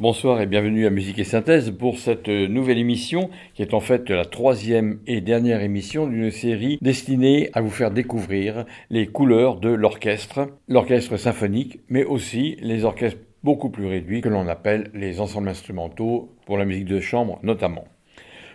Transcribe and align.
Bonsoir 0.00 0.40
et 0.40 0.46
bienvenue 0.46 0.86
à 0.86 0.90
Musique 0.90 1.18
et 1.18 1.24
Synthèse 1.24 1.72
pour 1.72 1.98
cette 1.98 2.28
nouvelle 2.28 2.78
émission 2.78 3.28
qui 3.52 3.60
est 3.60 3.74
en 3.74 3.80
fait 3.80 4.08
la 4.08 4.24
troisième 4.24 4.98
et 5.06 5.20
dernière 5.20 5.60
émission 5.60 6.06
d'une 6.06 6.30
série 6.30 6.78
destinée 6.80 7.50
à 7.52 7.60
vous 7.60 7.68
faire 7.68 7.90
découvrir 7.90 8.64
les 8.88 9.08
couleurs 9.08 9.60
de 9.60 9.68
l'orchestre, 9.68 10.48
l'orchestre 10.68 11.18
symphonique, 11.18 11.80
mais 11.90 12.02
aussi 12.02 12.56
les 12.62 12.86
orchestres 12.86 13.20
beaucoup 13.44 13.68
plus 13.68 13.84
réduits 13.84 14.22
que 14.22 14.30
l'on 14.30 14.48
appelle 14.48 14.90
les 14.94 15.20
ensembles 15.20 15.50
instrumentaux 15.50 16.30
pour 16.46 16.56
la 16.56 16.64
musique 16.64 16.86
de 16.86 17.00
chambre 17.00 17.38
notamment. 17.42 17.84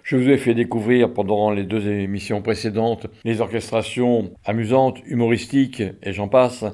Je 0.01 0.17
vous 0.17 0.29
ai 0.31 0.37
fait 0.37 0.55
découvrir 0.55 1.13
pendant 1.13 1.51
les 1.51 1.63
deux 1.63 1.87
émissions 1.87 2.41
précédentes 2.41 3.05
les 3.23 3.39
orchestrations 3.39 4.31
amusantes, 4.45 4.97
humoristiques 5.05 5.83
et 6.01 6.11
j'en 6.11 6.27
passe 6.27 6.65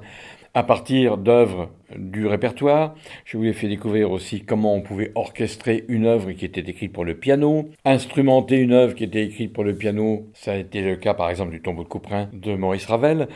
à 0.54 0.64
partir 0.64 1.18
d'œuvres 1.18 1.70
du 1.98 2.28
répertoire. 2.28 2.96
Je 3.26 3.38
vous 3.38 3.46
ai 3.46 3.54
fait 3.54 3.68
découvrir 3.68 4.12
aussi 4.12 4.42
comment 4.42 4.76
on 4.76 4.82
pouvait 4.82 5.12
orchestrer 5.16 5.86
une 5.88 6.06
œuvre 6.06 6.32
qui 6.32 6.46
était 6.46 6.62
écrite 6.62 6.94
pour 6.94 7.06
le 7.06 7.16
piano, 7.16 7.70
instrumenter 7.86 8.58
une 8.58 8.74
œuvre 8.74 8.96
qui 8.96 9.04
était 9.04 9.26
écrite 9.26 9.54
pour 9.54 9.64
le 9.64 9.76
piano. 9.76 10.28
Ça 10.34 10.54
a 10.54 10.58
été 10.58 10.82
le 10.82 10.96
cas 10.96 11.14
par 11.14 11.30
exemple 11.30 11.52
du 11.52 11.62
tombeau 11.62 11.84
de 11.84 11.90
Couperin 11.90 12.30
de 12.34 12.56
Maurice 12.56 12.86
Ravel, 12.86 13.28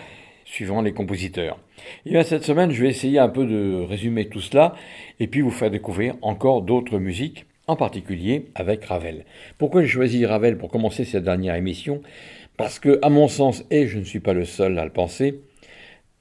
suivant 0.46 0.82
les 0.82 0.94
compositeurs. 0.94 1.60
Et 2.06 2.12
bien 2.12 2.24
cette 2.24 2.44
semaine, 2.44 2.72
je 2.72 2.82
vais 2.82 2.90
essayer 2.90 3.20
un 3.20 3.30
peu 3.30 3.46
de 3.46 3.84
résumer 3.88 4.30
tout 4.30 4.42
cela 4.42 4.76
et 5.20 5.28
puis 5.28 5.42
vous 5.42 5.52
faire 5.52 5.72
découvrir 5.72 6.16
encore 6.22 6.62
d'autres 6.62 7.00
musiques, 7.00 7.46
en 7.68 7.76
particulier 7.76 8.46
avec 8.56 8.86
Ravel. 8.86 9.26
Pourquoi 9.58 9.82
j'ai 9.82 9.88
choisi 9.88 10.26
Ravel 10.26 10.58
pour 10.58 10.70
commencer 10.70 11.04
cette 11.04 11.24
dernière 11.24 11.56
émission? 11.56 12.02
Parce 12.58 12.80
que, 12.80 13.00
à 13.02 13.10
mon 13.10 13.28
sens, 13.28 13.66
et 13.70 13.88
je 13.88 14.00
ne 14.00 14.06
suis 14.06 14.22
pas 14.22 14.34
le 14.34 14.46
seul 14.46 14.80
à 14.80 14.86
le 14.86 14.92
penser, 14.92 15.42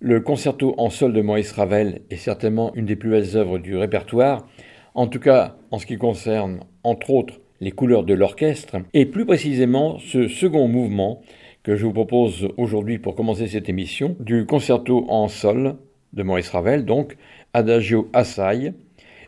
le 0.00 0.20
concerto 0.20 0.74
en 0.76 0.90
sol 0.90 1.12
de 1.12 1.22
Maurice 1.22 1.52
Ravel 1.52 2.02
est 2.10 2.16
certainement 2.16 2.74
une 2.74 2.86
des 2.86 2.96
plus 2.96 3.10
belles 3.10 3.36
œuvres 3.36 3.58
du 3.58 3.76
répertoire, 3.76 4.46
en 4.94 5.06
tout 5.06 5.20
cas 5.20 5.56
en 5.70 5.78
ce 5.78 5.86
qui 5.86 5.96
concerne, 5.96 6.60
entre 6.82 7.10
autres, 7.10 7.40
les 7.60 7.72
couleurs 7.72 8.04
de 8.04 8.14
l'orchestre, 8.14 8.76
et 8.92 9.06
plus 9.06 9.24
précisément 9.24 9.98
ce 9.98 10.28
second 10.28 10.68
mouvement 10.68 11.22
que 11.62 11.76
je 11.76 11.86
vous 11.86 11.92
propose 11.92 12.48
aujourd'hui 12.58 12.98
pour 12.98 13.14
commencer 13.14 13.46
cette 13.46 13.68
émission, 13.68 14.16
du 14.20 14.44
concerto 14.44 15.06
en 15.08 15.28
sol 15.28 15.76
de 16.12 16.22
Maurice 16.22 16.50
Ravel, 16.50 16.84
donc 16.84 17.16
Adagio 17.54 18.10
Assai, 18.12 18.74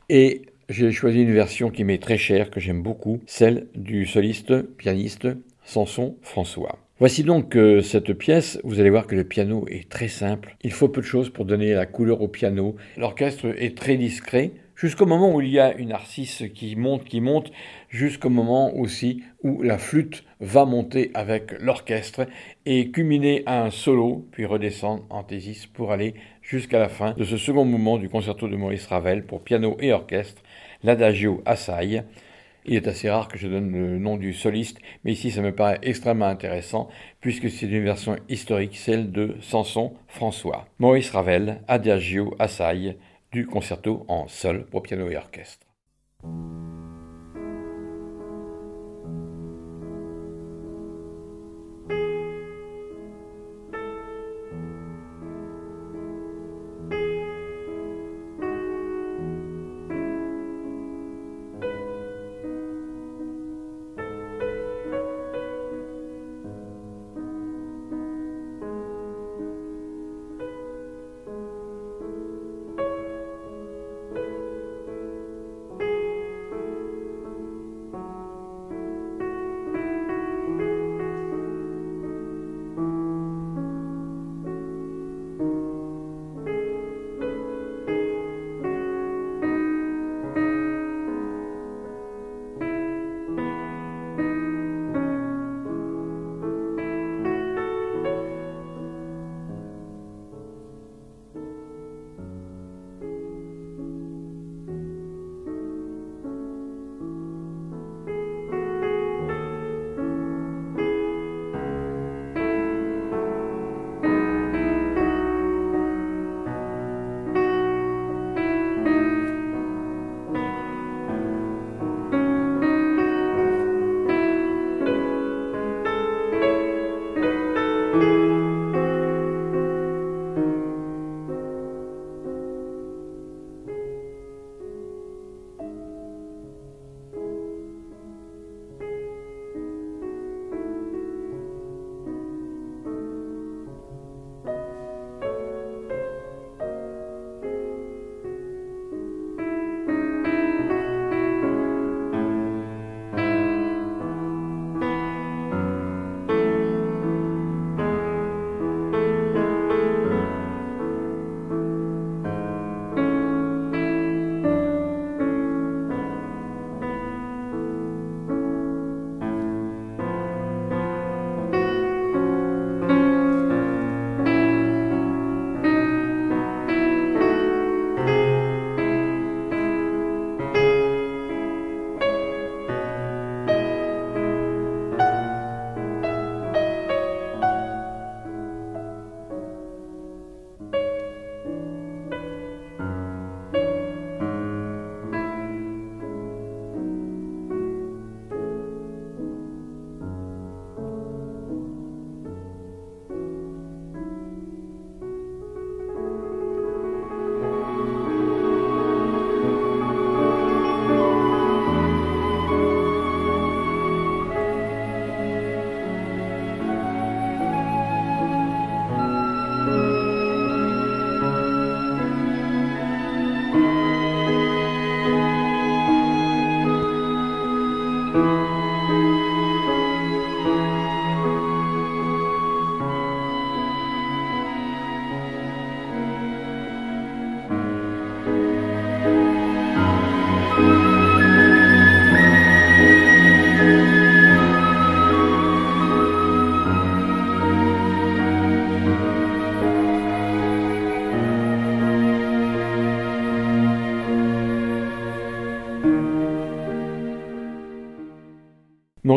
et 0.09 0.43
j'ai 0.69 0.93
choisi 0.93 1.23
une 1.23 1.33
version 1.33 1.71
qui 1.71 1.85
m'est 1.85 2.03
très 2.03 2.19
chère, 2.19 2.51
que 2.51 2.61
j'aime 2.61 2.83
beaucoup, 2.83 3.21
celle 3.27 3.69
du 3.75 4.05
soliste 4.05 4.63
pianiste 4.77 5.29
Samson 5.65 6.17
François. 6.23 6.86
Voici 6.99 7.25
donc 7.25 7.57
euh, 7.57 7.83
cette 7.83 8.15
pièce. 8.15 8.59
Vous 8.65 8.81
allez 8.81 8.89
voir 8.89 9.07
que 9.07 9.15
le 9.15 9.25
piano 9.25 9.67
est 9.69 9.87
très 9.87 10.09
simple. 10.09 10.57
Il 10.63 10.73
faut 10.73 10.89
peu 10.89 11.03
de 11.03 11.07
choses 11.07 11.29
pour 11.29 11.45
donner 11.45 11.75
la 11.75 11.85
couleur 11.85 12.23
au 12.23 12.29
piano. 12.29 12.75
L'orchestre 12.97 13.55
est 13.59 13.77
très 13.77 13.99
discret 13.99 14.53
jusqu'au 14.77 15.05
moment 15.05 15.35
où 15.35 15.43
il 15.43 15.51
y 15.51 15.61
a 15.61 15.75
une 15.75 15.91
narcisse 15.91 16.45
qui 16.55 16.75
monte, 16.75 17.05
qui 17.05 17.21
monte, 17.21 17.53
jusqu'au 17.91 18.31
moment 18.31 18.75
aussi 18.75 19.23
où 19.43 19.61
la 19.61 19.77
flûte 19.77 20.25
va 20.41 20.65
monter 20.65 21.11
avec 21.13 21.53
l'orchestre 21.61 22.27
et 22.65 22.91
culminer 22.91 23.43
à 23.45 23.63
un 23.63 23.71
solo, 23.71 24.27
puis 24.33 24.47
redescendre 24.47 25.05
en 25.11 25.23
thésis 25.23 25.67
pour 25.67 25.93
aller 25.93 26.15
jusqu'à 26.41 26.79
la 26.79 26.89
fin 26.89 27.13
de 27.13 27.25
ce 27.25 27.37
second 27.37 27.67
mouvement 27.67 27.99
du 27.99 28.09
concerto 28.09 28.49
de 28.49 28.57
Maurice 28.57 28.87
Ravel 28.87 29.27
pour 29.27 29.43
piano 29.43 29.77
et 29.81 29.93
orchestre, 29.93 30.43
l'Adagio 30.83 31.43
Assai. 31.45 32.05
Il 32.69 32.75
est 32.75 32.89
assez 32.89 33.09
rare 33.09 33.29
que 33.29 33.39
je 33.39 33.47
donne 33.47 33.71
le 33.71 33.99
nom 33.99 34.17
du 34.17 34.33
soliste, 34.33 34.79
mais 35.05 35.13
ici 35.13 35.31
ça 35.31 35.41
me 35.41 35.55
paraît 35.55 35.79
extrêmement 35.83 36.27
intéressant 36.27 36.89
puisque 37.21 37.49
c'est 37.49 37.67
une 37.67 37.85
version 37.85 38.17
historique, 38.29 38.77
celle 38.77 39.13
de 39.13 39.37
Samson 39.41 39.95
François. 40.09 40.67
Maurice 40.81 41.11
Ravel, 41.11 41.61
Adagio 41.69 42.35
Assai, 42.41 42.99
du 43.31 43.47
concerto 43.47 44.05
en 44.09 44.27
sol 44.27 44.67
pour 44.67 44.83
piano 44.83 45.09
et 45.09 45.17
orchestre. 45.17 45.67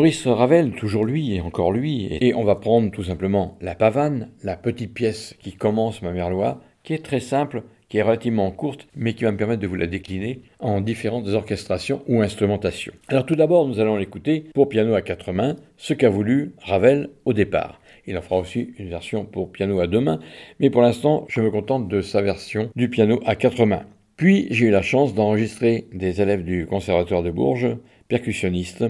Maurice 0.00 0.26
Ravel, 0.26 0.70
toujours 0.70 1.04
lui 1.04 1.34
et 1.34 1.42
encore 1.42 1.72
lui, 1.72 2.08
et 2.10 2.32
on 2.32 2.42
va 2.42 2.54
prendre 2.54 2.90
tout 2.90 3.02
simplement 3.02 3.58
la 3.60 3.74
pavane, 3.74 4.30
la 4.42 4.56
petite 4.56 4.94
pièce 4.94 5.36
qui 5.42 5.52
commence 5.52 6.00
ma 6.00 6.10
merlois, 6.10 6.62
qui 6.82 6.94
est 6.94 7.04
très 7.04 7.20
simple, 7.20 7.64
qui 7.90 7.98
est 7.98 8.02
relativement 8.02 8.50
courte, 8.50 8.88
mais 8.96 9.12
qui 9.12 9.24
va 9.24 9.32
me 9.32 9.36
permettre 9.36 9.60
de 9.60 9.66
vous 9.66 9.74
la 9.74 9.86
décliner 9.86 10.40
en 10.58 10.80
différentes 10.80 11.28
orchestrations 11.28 12.00
ou 12.08 12.22
instrumentations. 12.22 12.94
Alors 13.08 13.26
tout 13.26 13.36
d'abord, 13.36 13.68
nous 13.68 13.78
allons 13.78 13.96
l'écouter 13.96 14.46
pour 14.54 14.70
piano 14.70 14.94
à 14.94 15.02
quatre 15.02 15.32
mains, 15.32 15.56
ce 15.76 15.92
qu'a 15.92 16.08
voulu 16.08 16.54
Ravel 16.62 17.10
au 17.26 17.34
départ. 17.34 17.78
Il 18.06 18.16
en 18.16 18.22
fera 18.22 18.40
aussi 18.40 18.70
une 18.78 18.88
version 18.88 19.26
pour 19.26 19.52
piano 19.52 19.80
à 19.80 19.86
deux 19.86 20.00
mains, 20.00 20.20
mais 20.60 20.70
pour 20.70 20.80
l'instant, 20.80 21.26
je 21.28 21.42
me 21.42 21.50
contente 21.50 21.88
de 21.88 22.00
sa 22.00 22.22
version 22.22 22.70
du 22.74 22.88
piano 22.88 23.20
à 23.26 23.36
quatre 23.36 23.66
mains. 23.66 23.84
Puis 24.16 24.46
j'ai 24.50 24.68
eu 24.68 24.70
la 24.70 24.80
chance 24.80 25.14
d'enregistrer 25.14 25.88
des 25.92 26.22
élèves 26.22 26.44
du 26.44 26.64
Conservatoire 26.64 27.22
de 27.22 27.30
Bourges, 27.30 27.76
percussionnistes, 28.08 28.84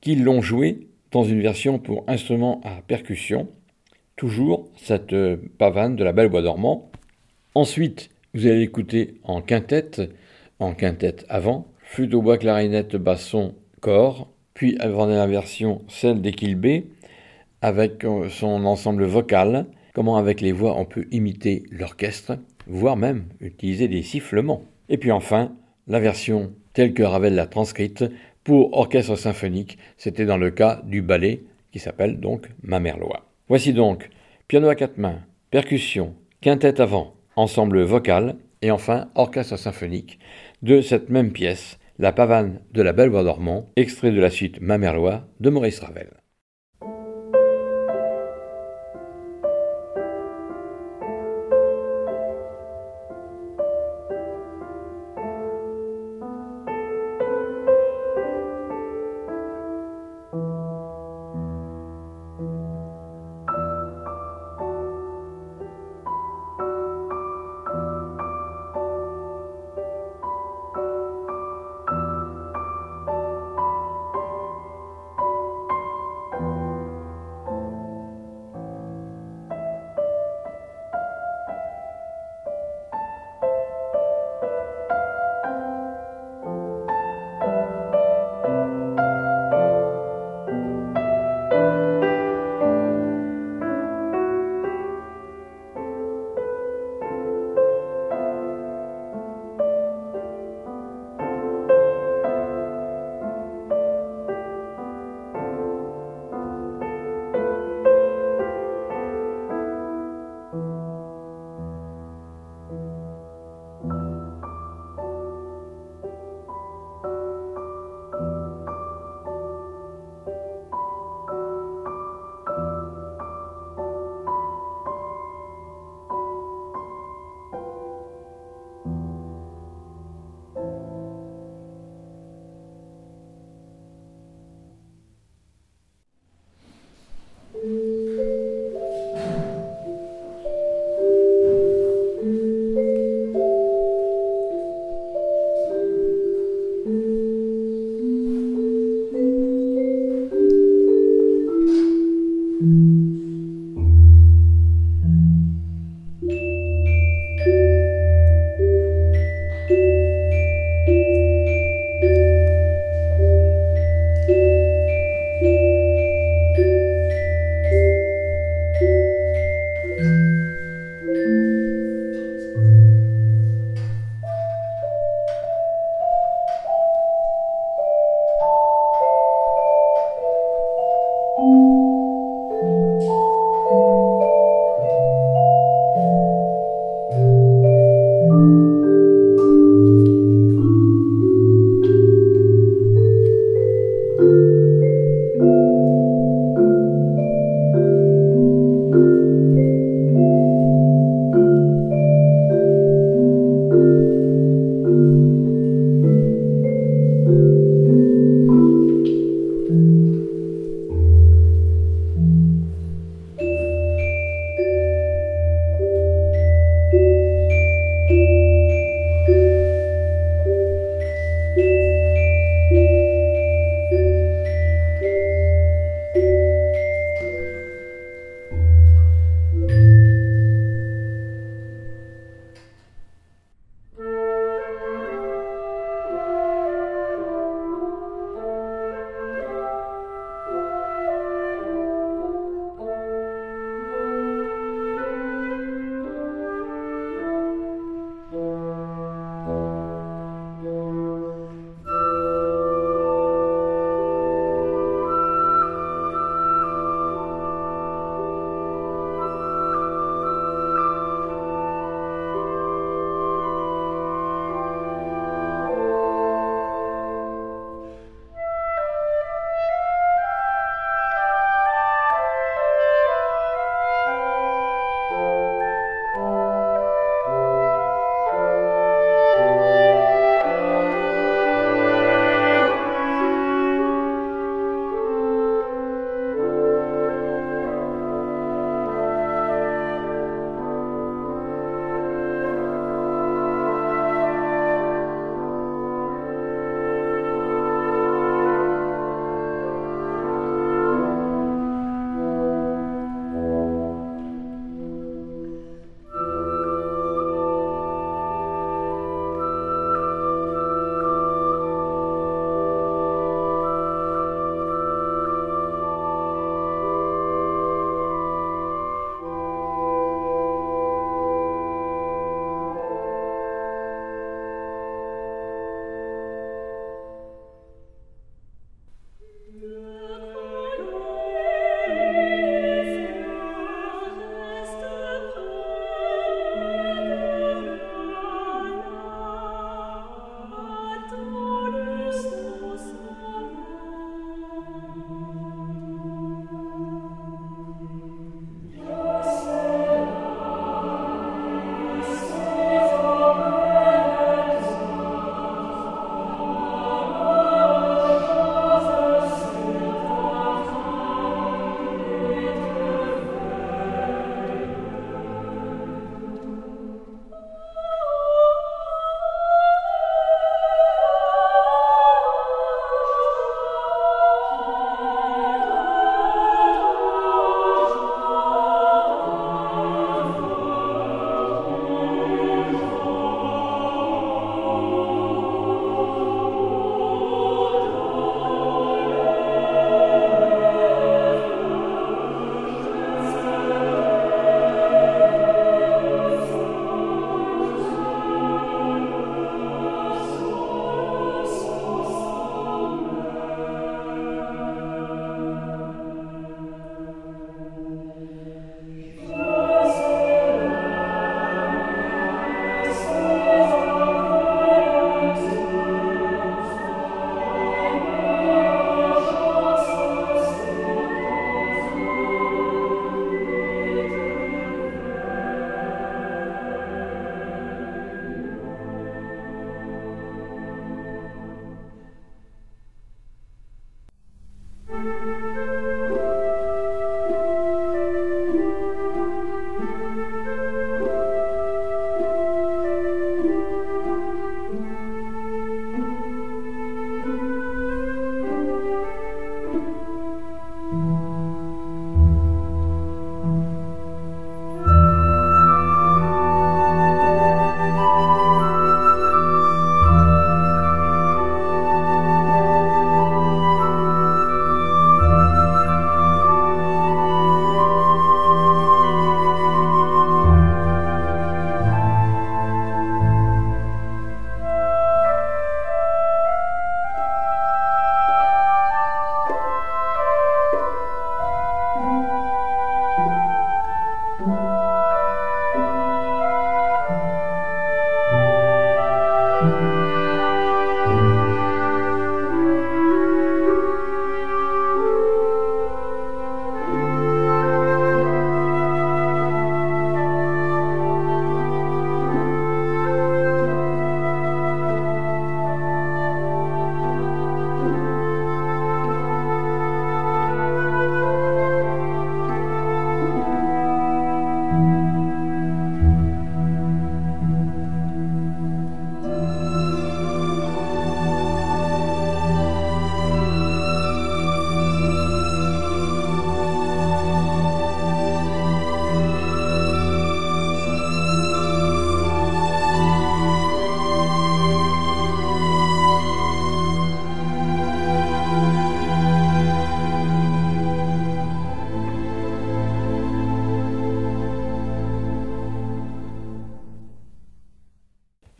qui 0.00 0.16
l'ont 0.16 0.42
joué 0.42 0.88
dans 1.10 1.24
une 1.24 1.40
version 1.40 1.78
pour 1.78 2.04
instrument 2.06 2.60
à 2.64 2.82
percussion, 2.86 3.48
toujours 4.16 4.68
cette 4.76 5.12
euh, 5.12 5.36
pavane 5.58 5.96
de 5.96 6.04
la 6.04 6.12
Belle 6.12 6.28
Bois 6.28 6.42
dormant. 6.42 6.90
Ensuite, 7.54 8.10
vous 8.34 8.46
allez 8.46 8.58
l'écouter 8.58 9.14
en 9.24 9.40
quintette, 9.40 10.02
en 10.58 10.74
quintette 10.74 11.24
avant, 11.28 11.66
flûte 11.82 12.10
bois, 12.10 12.36
clarinette, 12.36 12.96
basson, 12.96 13.54
corps, 13.80 14.30
puis 14.54 14.76
avant 14.80 15.06
la 15.06 15.26
version 15.26 15.82
celle 15.88 16.20
d'Equilbé, 16.20 16.86
avec 17.62 18.04
euh, 18.04 18.28
son 18.28 18.64
ensemble 18.64 19.04
vocal, 19.04 19.66
comment 19.94 20.16
avec 20.16 20.40
les 20.40 20.52
voix 20.52 20.78
on 20.78 20.84
peut 20.84 21.06
imiter 21.10 21.64
l'orchestre, 21.70 22.38
voire 22.66 22.96
même 22.96 23.24
utiliser 23.40 23.88
des 23.88 24.02
sifflements. 24.02 24.64
Et 24.88 24.98
puis 24.98 25.10
enfin, 25.10 25.52
la 25.86 26.00
version 26.00 26.52
telle 26.72 26.94
que 26.94 27.02
Ravel 27.02 27.34
l'a 27.34 27.46
transcrite 27.46 28.04
pour 28.48 28.74
orchestre 28.78 29.14
symphonique, 29.14 29.76
c'était 29.98 30.24
dans 30.24 30.38
le 30.38 30.50
cas 30.50 30.80
du 30.82 31.02
ballet 31.02 31.42
qui 31.70 31.78
s'appelle 31.78 32.18
donc 32.18 32.48
Mamerlois. 32.62 33.26
Voici 33.46 33.74
donc 33.74 34.08
piano 34.46 34.70
à 34.70 34.74
quatre 34.74 34.96
mains, 34.96 35.20
percussion, 35.50 36.14
quintette 36.40 36.80
avant, 36.80 37.12
ensemble 37.36 37.82
vocal 37.82 38.36
et 38.62 38.70
enfin 38.70 39.10
orchestre 39.16 39.58
symphonique 39.58 40.18
de 40.62 40.80
cette 40.80 41.10
même 41.10 41.30
pièce, 41.30 41.78
La 41.98 42.12
pavane 42.12 42.60
de 42.72 42.80
la 42.80 42.94
Belle 42.94 43.10
Voix 43.10 43.22
dormant, 43.22 43.66
extrait 43.76 44.12
de 44.12 44.20
la 44.20 44.30
suite 44.30 44.62
Mamerlois 44.62 45.28
de 45.40 45.50
Maurice 45.50 45.80
Ravel. 45.80 46.08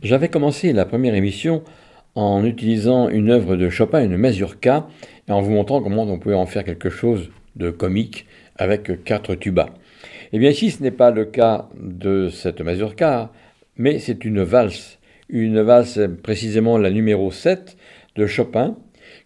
J'avais 0.09 0.29
commencé 0.29 0.73
la 0.73 0.85
première 0.85 1.13
émission 1.13 1.63
en 2.15 2.43
utilisant 2.43 3.09
une 3.09 3.29
œuvre 3.29 3.55
de 3.55 3.69
Chopin, 3.69 4.03
une 4.03 4.17
mazurka, 4.17 4.87
et 5.27 5.31
en 5.31 5.39
vous 5.39 5.51
montrant 5.51 5.83
comment 5.83 6.01
on 6.01 6.17
pouvait 6.17 6.33
en 6.33 6.47
faire 6.47 6.63
quelque 6.63 6.89
chose 6.89 7.29
de 7.55 7.69
comique 7.69 8.25
avec 8.55 9.03
quatre 9.03 9.35
tubas. 9.35 9.69
Eh 10.33 10.39
bien 10.39 10.49
ici, 10.49 10.71
ce 10.71 10.81
n'est 10.81 10.89
pas 10.89 11.11
le 11.11 11.25
cas 11.25 11.69
de 11.79 12.29
cette 12.29 12.61
mazurka, 12.61 13.31
mais 13.77 13.99
c'est 13.99 14.25
une 14.25 14.41
valse, 14.41 14.97
une 15.29 15.61
valse 15.61 15.99
précisément 16.23 16.79
la 16.79 16.89
numéro 16.89 17.29
7 17.29 17.77
de 18.15 18.25
Chopin, 18.25 18.77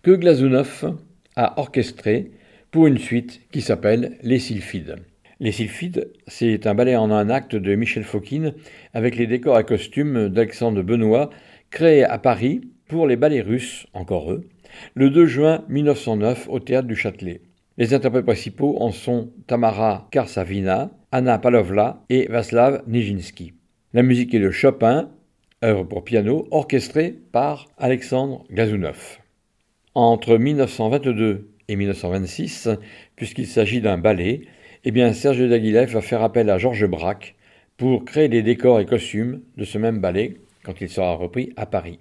que 0.01 0.11
Glazunov 0.11 0.97
a 1.37 1.61
orchestrée 1.61 2.31
pour 2.71 2.87
une 2.87 2.97
suite 2.97 3.39
qui 3.53 3.61
s'appelle 3.61 4.17
Les 4.21 4.39
Sylphides. 4.39 4.97
Les 5.43 5.51
Sylphides, 5.51 6.09
c'est 6.25 6.67
un 6.67 6.73
ballet 6.73 6.95
en 6.95 7.11
un 7.11 7.29
acte 7.29 7.53
de 7.53 7.75
Michel 7.75 8.05
Fokine 8.05 8.53
avec 8.93 9.17
les 9.17 9.27
décors 9.27 9.59
et 9.59 9.65
costumes 9.65 10.29
d'Alexandre 10.29 10.81
Benoît, 10.83 11.31
créé 11.69 12.05
à 12.05 12.17
Paris 12.17 12.61
pour 12.87 13.07
les 13.07 13.17
ballets 13.17 13.41
russes, 13.41 13.85
encore 13.93 14.31
eux, 14.31 14.47
le 14.93 15.09
2 15.09 15.25
juin 15.25 15.65
1909 15.67 16.47
au 16.47 16.61
théâtre 16.61 16.87
du 16.87 16.95
Châtelet. 16.95 17.41
Les 17.77 17.93
interprètes 17.93 18.23
principaux 18.23 18.77
en 18.79 18.93
sont 18.93 19.33
Tamara 19.45 20.07
Karsavina, 20.11 20.91
Anna 21.11 21.37
Palovla 21.39 22.05
et 22.09 22.25
Vaslav 22.29 22.81
Nijinsky. 22.87 23.51
La 23.91 24.01
musique 24.01 24.33
est 24.33 24.39
de 24.39 24.49
Chopin, 24.49 25.09
œuvre 25.61 25.83
pour 25.83 26.05
piano, 26.05 26.47
orchestrée 26.51 27.19
par 27.33 27.67
Alexandre 27.77 28.45
Glazunov. 28.49 29.19
Entre 29.93 30.37
1922 30.37 31.49
et 31.67 31.75
1926, 31.75 32.69
puisqu'il 33.17 33.47
s'agit 33.47 33.81
d'un 33.81 33.97
ballet, 33.97 34.43
eh 34.83 34.91
bien 34.91 35.13
Serge 35.13 35.47
Daguilev 35.47 35.91
va 35.91 36.01
faire 36.01 36.21
appel 36.21 36.49
à 36.49 36.57
Georges 36.57 36.87
Braque 36.87 37.35
pour 37.77 38.05
créer 38.05 38.27
les 38.27 38.41
décors 38.41 38.79
et 38.79 38.85
costumes 38.85 39.41
de 39.57 39.63
ce 39.63 39.77
même 39.77 39.99
ballet 39.99 40.37
quand 40.63 40.81
il 40.81 40.89
sera 40.89 41.13
repris 41.13 41.53
à 41.55 41.65
Paris. 41.65 41.99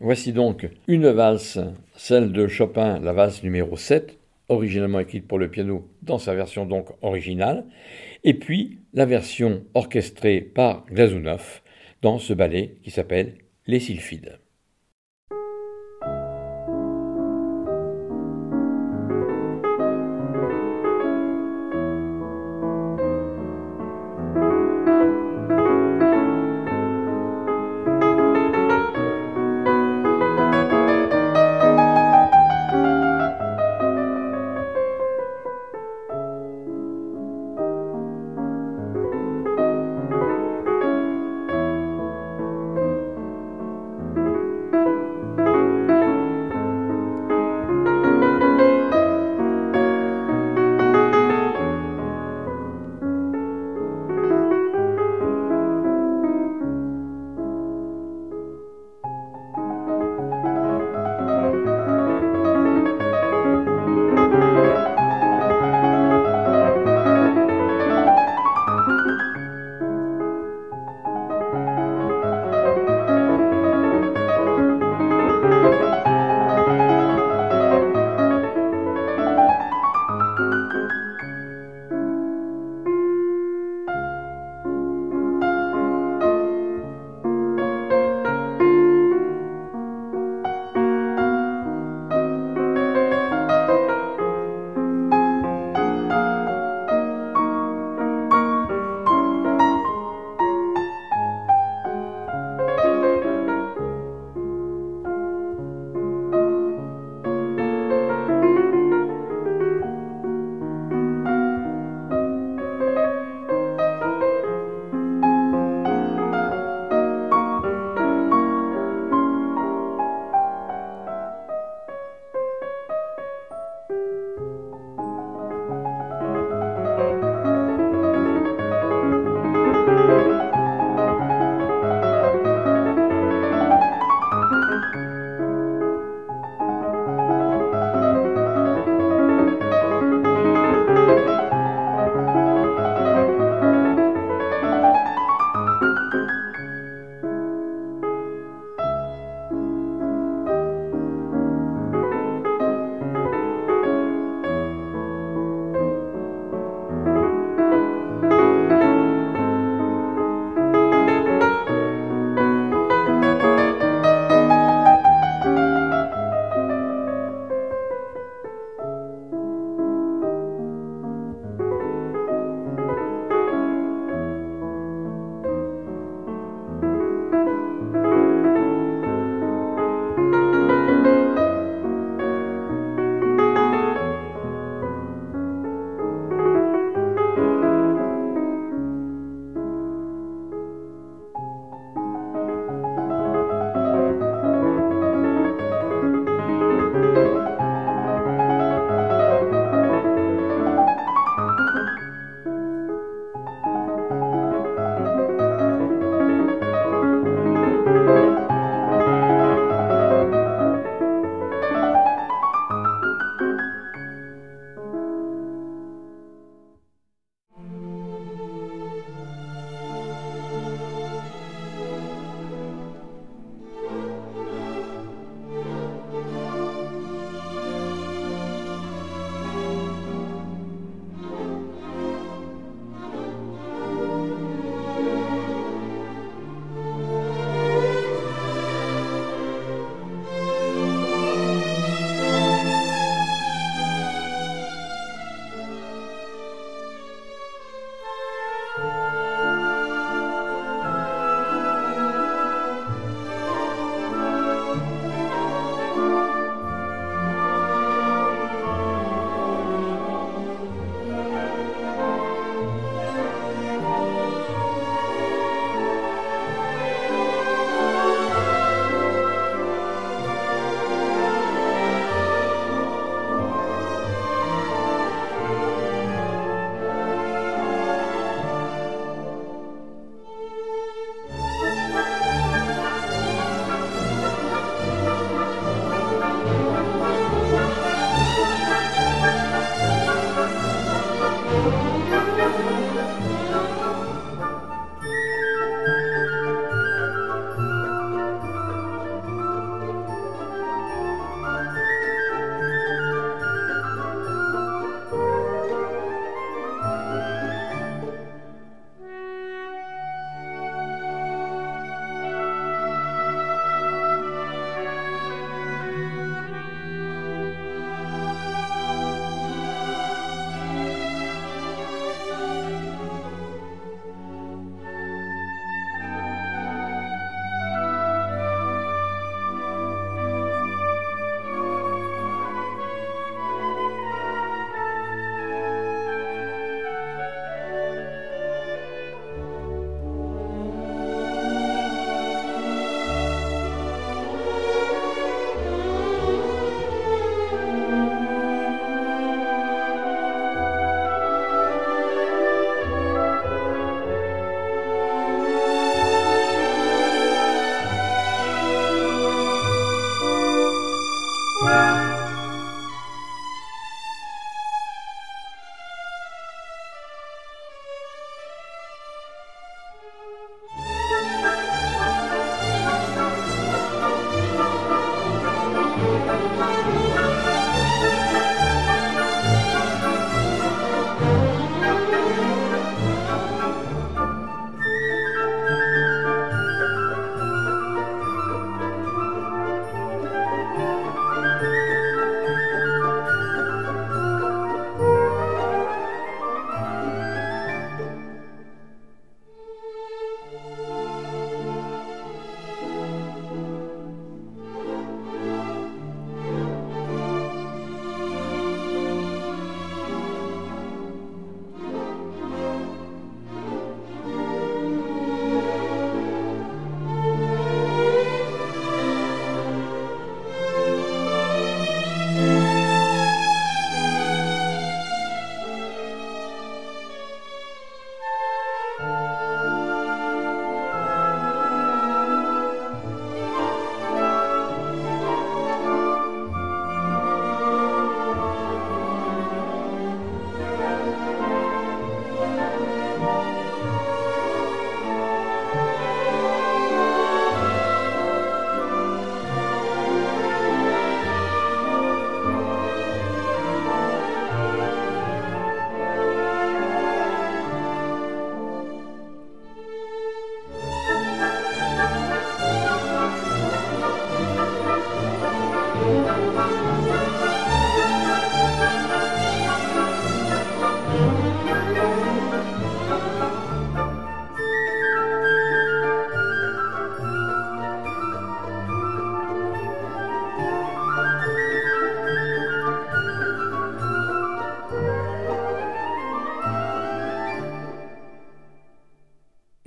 Voici 0.00 0.32
donc 0.32 0.68
une 0.88 1.08
valse, 1.08 1.58
celle 1.96 2.32
de 2.32 2.46
Chopin, 2.46 2.98
la 3.00 3.12
valse 3.12 3.42
numéro 3.42 3.76
7, 3.76 4.18
originellement 4.48 5.00
écrite 5.00 5.26
pour 5.26 5.38
le 5.38 5.50
piano 5.50 5.88
dans 6.02 6.18
sa 6.18 6.34
version 6.34 6.66
donc 6.66 6.88
originale, 7.02 7.64
et 8.22 8.34
puis 8.34 8.78
la 8.92 9.06
version 9.06 9.64
orchestrée 9.74 10.40
par 10.40 10.84
Glazunov 10.86 11.62
dans 12.02 12.18
ce 12.18 12.32
ballet 12.32 12.76
qui 12.82 12.90
s'appelle 12.90 13.34
Les 13.66 13.80
Sylphides. 13.80 14.38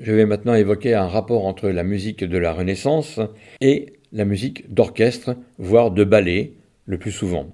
Je 0.08 0.14
vais 0.14 0.26
maintenant 0.26 0.54
évoquer 0.54 0.94
un 0.94 1.08
rapport 1.08 1.46
entre 1.46 1.68
la 1.68 1.84
musique 1.84 2.24
de 2.24 2.38
la 2.38 2.54
Renaissance 2.54 3.20
et 3.60 3.88
la 4.14 4.24
musique 4.24 4.74
d'orchestre, 4.74 5.36
voire 5.58 5.92
de 5.92 6.06
ballet, 6.06 6.54
le 6.86 6.98
plus 6.98 7.12
souvent. 7.12 7.50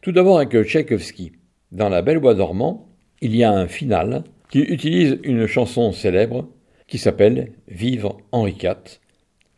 Tout 0.00 0.10
d'abord 0.10 0.38
avec 0.38 0.58
Tchaïkovski. 0.58 1.32
Dans 1.70 1.90
La 1.90 2.00
Belle 2.00 2.18
Bois 2.18 2.32
dormant, 2.32 2.88
il 3.20 3.36
y 3.36 3.44
a 3.44 3.52
un 3.52 3.68
final 3.68 4.24
qui 4.48 4.60
utilise 4.60 5.18
une 5.22 5.46
chanson 5.46 5.92
célèbre 5.92 6.48
qui 6.86 6.96
s'appelle 6.96 7.52
Vivre 7.68 8.16
Henri 8.32 8.56
IV. 8.58 8.98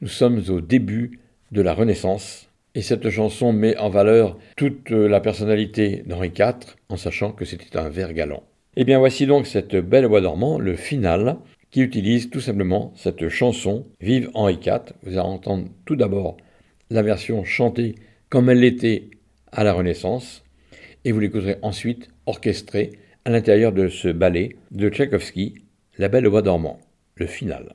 Nous 0.01 0.09
sommes 0.09 0.43
au 0.49 0.61
début 0.61 1.21
de 1.53 1.63
la 1.63 1.73
Renaissance 1.73 2.49
et 2.75 2.83
cette 2.83 3.11
chanson 3.11 3.53
met 3.53 3.77
en 3.77 3.91
valeur 3.91 4.37
toute 4.57 4.91
la 4.91 5.21
personnalité 5.21 6.03
d'Henri 6.05 6.33
IV 6.37 6.75
en 6.89 6.97
sachant 6.97 7.31
que 7.31 7.45
c'était 7.45 7.79
un 7.79 7.91
vers 7.91 8.13
galant. 8.13 8.43
Eh 8.77 8.83
bien 8.83 8.99
voici 8.99 9.27
donc 9.27 9.47
cette 9.47 9.77
belle 9.77 10.07
voix 10.07 10.21
dormant, 10.21 10.59
le 10.59 10.75
final, 10.75 11.37
qui 11.75 11.81
utilise 11.81 12.31
tout 12.31 12.39
simplement 12.39 12.93
cette 12.95 13.29
chanson 13.29 13.85
Vive 14.01 14.31
Henri 14.35 14.61
IV. 14.65 14.95
Vous 15.03 15.09
allez 15.09 15.19
entendre 15.19 15.67
tout 15.85 15.97
d'abord 15.97 16.37
la 16.89 17.03
version 17.03 17.43
chantée 17.43 17.97
comme 18.29 18.49
elle 18.49 18.61
l'était 18.61 19.11
à 19.51 19.65
la 19.65 19.73
Renaissance, 19.73 20.45
et 21.05 21.11
vous 21.11 21.19
l'écouterez 21.19 21.57
ensuite 21.63 22.11
orchestrée 22.27 22.93
à 23.25 23.31
l'intérieur 23.31 23.73
de 23.73 23.89
ce 23.89 24.07
ballet 24.07 24.55
de 24.71 24.89
Tchaïkovski, 24.89 25.65
La 25.99 26.07
Belle 26.07 26.29
Voix 26.29 26.43
dormant, 26.43 26.79
le 27.17 27.27
final. 27.27 27.75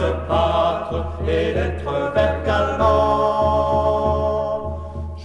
Se 0.00 0.10
battre 0.28 1.04
et 1.28 1.52
d'être 1.52 1.92
vert. 2.14 2.30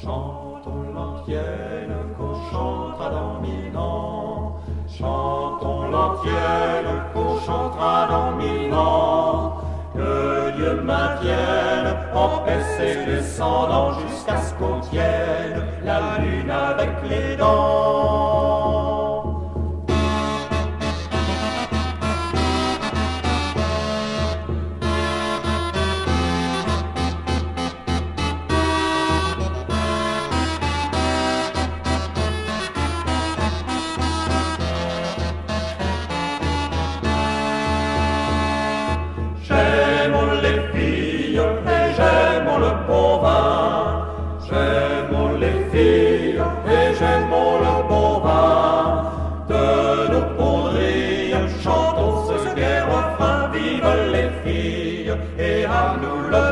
Chantons 0.02 0.86
l'antienne 0.94 1.96
qu'on 2.18 2.36
chantera 2.52 3.10
dans 3.10 3.40
mille 3.46 3.78
ans. 3.78 4.58
Chantons 4.98 5.88
l'antienne 5.94 6.92
qu'on 7.14 7.40
chantera 7.46 8.08
dans 8.14 8.32
mille 8.42 8.74
ans. 8.74 9.62
Que 9.96 10.52
Dieu 10.58 10.74
maintienne 10.82 11.90
en 12.14 12.30
paix 12.44 12.64
ses 12.78 13.06
descendants 13.06 13.94
jusqu'à 14.02 14.38
ce 14.46 14.54
qu'on 14.56 14.82
tienne 14.82 15.58
la 15.86 16.00
lune 16.20 16.52
avec 16.52 16.92
les 17.10 17.38
dents. 17.38 17.65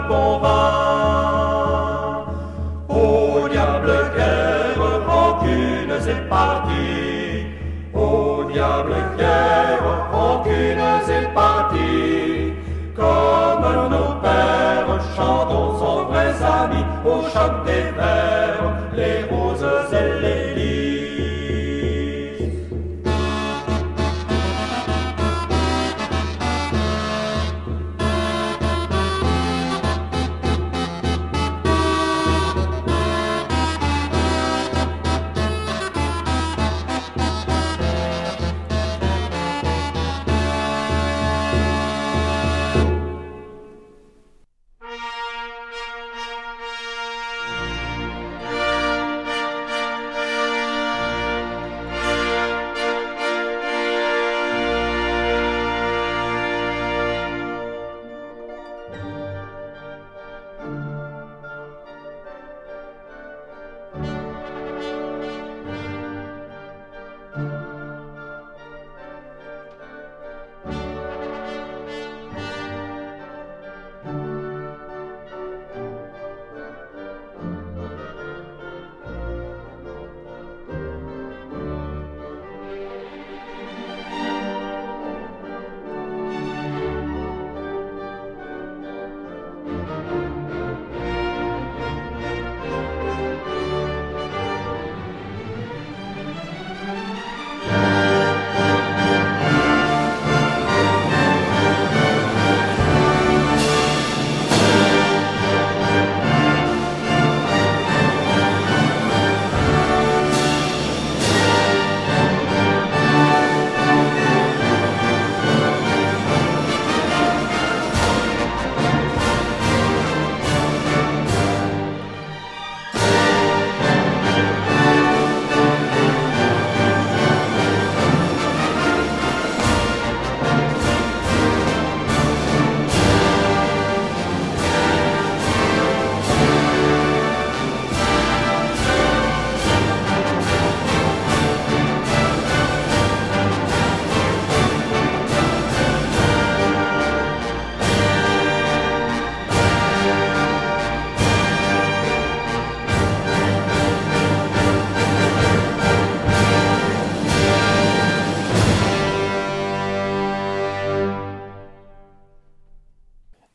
Bon 0.10 0.40
vent. 0.40 0.73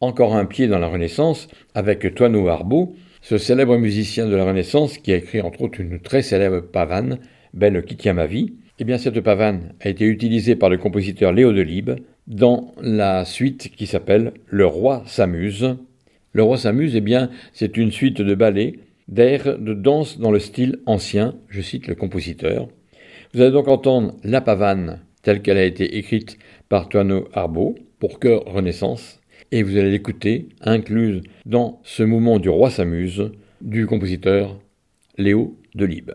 Encore 0.09 0.35
un 0.35 0.47
pied 0.47 0.68
dans 0.68 0.79
la 0.79 0.88
Renaissance 0.88 1.49
avec 1.75 2.14
Toineau 2.14 2.49
Arbeau, 2.49 2.97
ce 3.21 3.37
célèbre 3.37 3.77
musicien 3.77 4.27
de 4.27 4.35
la 4.35 4.44
Renaissance 4.44 4.97
qui 4.97 5.12
a 5.12 5.16
écrit 5.16 5.42
entre 5.42 5.61
autres 5.61 5.81
une 5.81 6.01
très 6.01 6.23
célèbre 6.23 6.61
pavane, 6.61 7.18
Belle 7.53 7.85
qui 7.85 7.97
tient 7.97 8.14
ma 8.14 8.27
vie. 8.27 8.55
Eh 8.79 8.85
bien, 8.85 8.97
cette 8.97 9.21
pavane 9.21 9.75
a 9.81 9.88
été 9.90 10.07
utilisée 10.07 10.57
par 10.57 10.71
le 10.71 10.79
compositeur 10.79 11.33
Léo 11.33 11.53
Delibes 11.53 11.97
dans 12.27 12.73
la 12.81 13.27
suite 13.27 13.71
qui 13.77 13.87
s'appelle 13.87 14.33
Le 14.47 14.64
roi 14.64 15.03
s'amuse. 15.07 15.77
Le 16.33 16.42
roi 16.42 16.57
s'amuse, 16.57 16.97
eh 16.97 17.01
bien, 17.03 17.31
c'est 17.53 17.77
une 17.77 17.92
suite 17.92 18.23
de 18.23 18.35
ballets, 18.35 18.79
d'airs, 19.09 19.59
de 19.59 19.75
danse 19.75 20.18
dans 20.18 20.31
le 20.31 20.38
style 20.38 20.79
ancien, 20.87 21.35
je 21.49 21.61
cite 21.61 21.87
le 21.87 21.94
compositeur. 21.94 22.68
Vous 23.35 23.42
allez 23.42 23.51
donc 23.51 23.68
entendre 23.68 24.14
la 24.25 24.40
pavane 24.40 25.01
telle 25.23 25.42
qu'elle 25.42 25.59
a 25.59 25.64
été 25.64 25.99
écrite 25.99 26.38
par 26.71 26.88
Toineau 26.88 27.29
Arbeau 27.35 27.75
pour 27.99 28.21
chœur 28.21 28.44
Renaissance, 28.47 29.17
et 29.51 29.63
vous 29.63 29.77
allez 29.77 29.91
l'écouter 29.91 30.49
incluse 30.61 31.23
dans 31.47 31.81
ce 31.85 32.03
mouvement 32.03 32.39
du 32.39 32.49
roi 32.49 32.71
s'amuse 32.71 33.31
du 33.61 33.87
compositeur 33.87 34.59
Léo 35.17 35.57
Delibes. 35.75 36.13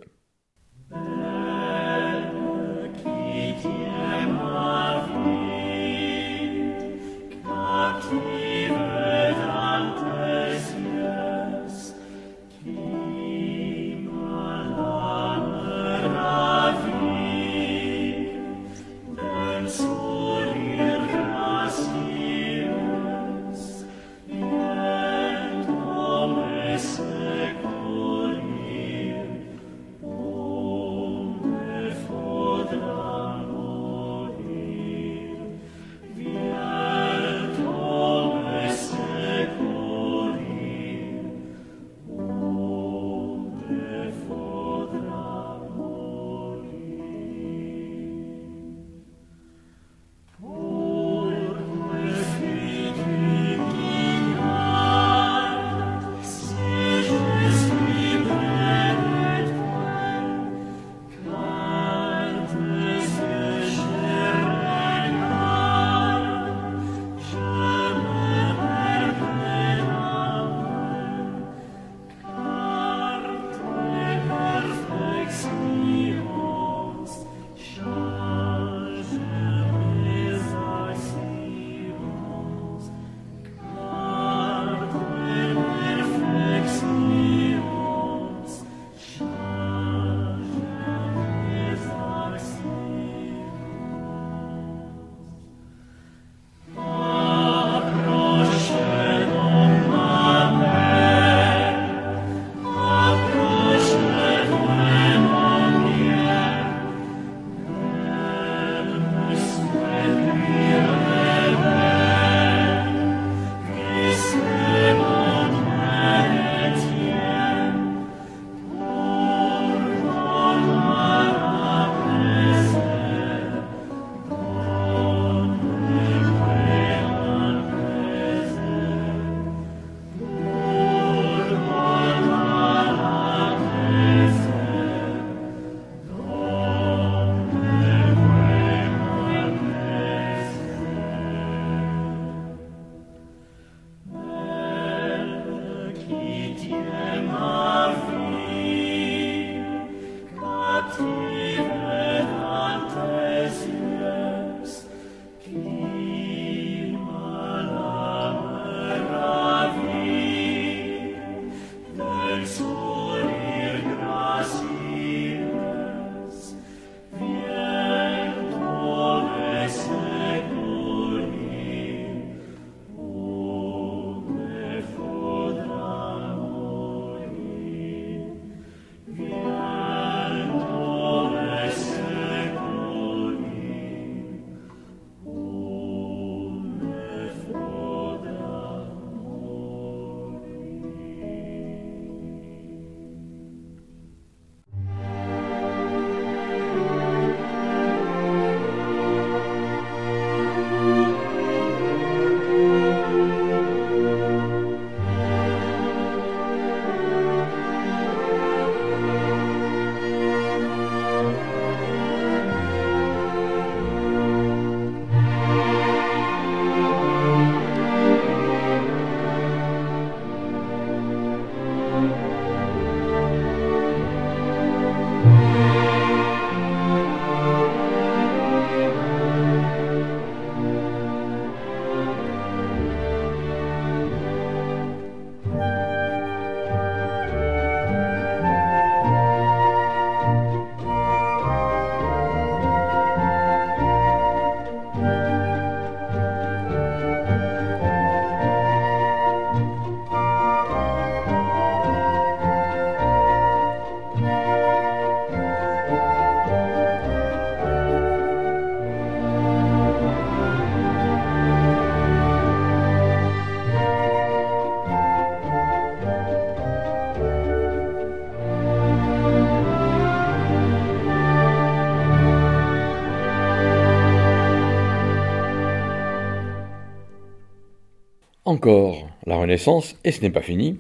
Encore 278.53 279.09
la 279.25 279.37
Renaissance, 279.37 279.97
et 280.03 280.11
ce 280.11 280.21
n'est 280.21 280.29
pas 280.29 280.43
fini. 280.43 280.77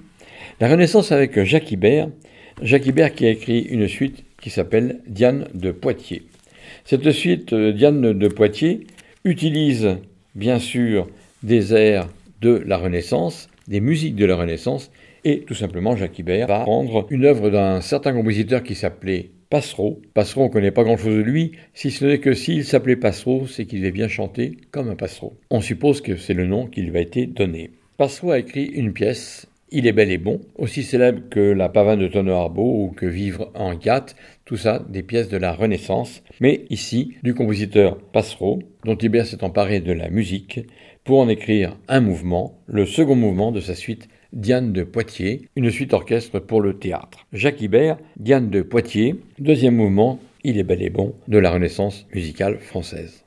La 0.59 0.69
Renaissance 0.69 1.11
avec 1.11 1.41
Jacques 1.43 1.71
Ibert, 1.71 2.07
Jacques 2.61 2.85
Ibert 2.85 3.15
qui 3.15 3.25
a 3.25 3.31
écrit 3.31 3.61
une 3.61 3.87
suite 3.87 4.25
qui 4.39 4.51
s'appelle 4.51 4.99
Diane 5.07 5.47
de 5.55 5.71
Poitiers. 5.71 6.21
Cette 6.85 7.09
suite 7.09 7.51
euh, 7.51 7.73
Diane 7.73 8.13
de 8.13 8.27
Poitiers 8.27 8.85
utilise 9.23 9.97
bien 10.35 10.59
sûr 10.59 11.07
des 11.41 11.73
airs 11.73 12.07
de 12.41 12.61
la 12.63 12.77
Renaissance, 12.77 13.49
des 13.67 13.79
musiques 13.79 14.17
de 14.17 14.25
la 14.25 14.35
Renaissance, 14.35 14.91
et 15.25 15.39
tout 15.39 15.55
simplement 15.55 15.95
Jacques 15.95 16.19
Ibert 16.19 16.49
va 16.49 16.59
prendre 16.59 17.07
une 17.09 17.25
œuvre 17.25 17.49
d'un 17.49 17.81
certain 17.81 18.13
compositeur 18.13 18.61
qui 18.61 18.75
s'appelait 18.75 19.31
Passereau. 19.53 20.01
Passereau, 20.15 20.41
on 20.41 20.47
ne 20.47 20.51
connaît 20.51 20.71
pas 20.71 20.83
grand-chose 20.83 21.15
de 21.15 21.21
lui, 21.21 21.51
si 21.75 21.91
ce 21.91 22.05
n'est 22.05 22.17
que 22.17 22.33
s'il 22.33 22.65
s'appelait 22.65 22.95
Passereau, 22.95 23.45
c'est 23.45 23.67
qu'il 23.67 23.85
est 23.85 23.91
bien 23.91 24.07
chanté 24.07 24.57
comme 24.71 24.89
un 24.89 24.95
passereau. 24.95 25.37
On 25.51 25.61
suppose 25.61 26.01
que 26.01 26.15
c'est 26.15 26.33
le 26.33 26.47
nom 26.47 26.65
qui 26.65 26.81
lui 26.81 26.97
a 26.97 27.01
été 27.01 27.27
donné. 27.27 27.69
Passereau 27.97 28.31
a 28.31 28.39
écrit 28.39 28.63
une 28.63 28.93
pièce, 28.93 29.45
Il 29.69 29.85
est 29.85 29.91
bel 29.91 30.09
et 30.09 30.17
bon, 30.17 30.41
aussi 30.55 30.81
célèbre 30.81 31.21
que 31.29 31.39
La 31.39 31.69
pavane 31.69 31.99
de 31.99 32.07
Tonneau 32.07 32.33
Arbault 32.33 32.85
ou 32.85 32.93
que 32.95 33.05
Vivre 33.05 33.51
en 33.53 33.75
Gatte, 33.75 34.15
tout 34.43 34.57
ça 34.57 34.83
des 34.89 35.03
pièces 35.03 35.29
de 35.29 35.37
la 35.37 35.53
Renaissance, 35.53 36.23
mais 36.39 36.65
ici 36.71 37.13
du 37.21 37.35
compositeur 37.35 37.99
Passereau, 37.99 38.57
dont 38.85 38.97
Ibert 38.97 39.27
s'est 39.27 39.43
emparé 39.43 39.81
de 39.81 39.93
la 39.93 40.09
musique 40.09 40.61
pour 41.03 41.19
en 41.19 41.29
écrire 41.29 41.77
un 41.87 42.01
mouvement, 42.01 42.57
le 42.65 42.87
second 42.87 43.15
mouvement 43.15 43.51
de 43.51 43.59
sa 43.59 43.75
suite 43.75 44.07
Diane 44.33 44.73
de 44.73 44.83
Poitiers, 44.83 45.47
une 45.55 45.69
suite 45.69 45.93
orchestre 45.93 46.39
pour 46.39 46.59
le 46.59 46.79
théâtre. 46.79 47.19
Jacques 47.33 47.61
Ibert, 47.61 47.99
Diane 48.17 48.49
de 48.49 48.63
Poitiers, 48.63 49.15
deuxième 49.37 49.75
mouvement, 49.75 50.19
Il 50.43 50.57
est 50.57 50.63
bel 50.63 50.81
et 50.81 50.89
bon, 50.89 51.13
de 51.27 51.37
la 51.37 51.51
Renaissance 51.51 52.07
musicale 52.15 52.57
française. 52.59 53.22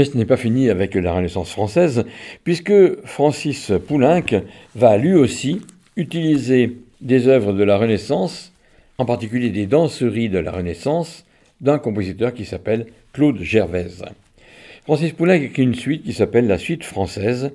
Mais 0.00 0.06
ce 0.06 0.16
n'est 0.16 0.24
pas 0.24 0.38
fini 0.38 0.70
avec 0.70 0.94
la 0.94 1.12
Renaissance 1.12 1.50
française, 1.50 2.06
puisque 2.42 3.04
Francis 3.04 3.70
Poulenc 3.86 4.42
va 4.74 4.96
lui 4.96 5.12
aussi 5.12 5.60
utiliser 5.94 6.78
des 7.02 7.28
œuvres 7.28 7.52
de 7.52 7.62
la 7.62 7.76
Renaissance, 7.76 8.50
en 8.96 9.04
particulier 9.04 9.50
des 9.50 9.66
danseries 9.66 10.30
de 10.30 10.38
la 10.38 10.52
Renaissance, 10.52 11.26
d'un 11.60 11.78
compositeur 11.78 12.32
qui 12.32 12.46
s'appelle 12.46 12.86
Claude 13.12 13.42
Gervaise. 13.42 14.02
Francis 14.84 15.12
Poulenc 15.12 15.34
écrit 15.34 15.64
une 15.64 15.74
suite 15.74 16.02
qui 16.02 16.14
s'appelle 16.14 16.46
la 16.46 16.56
Suite 16.56 16.84
française. 16.84 17.52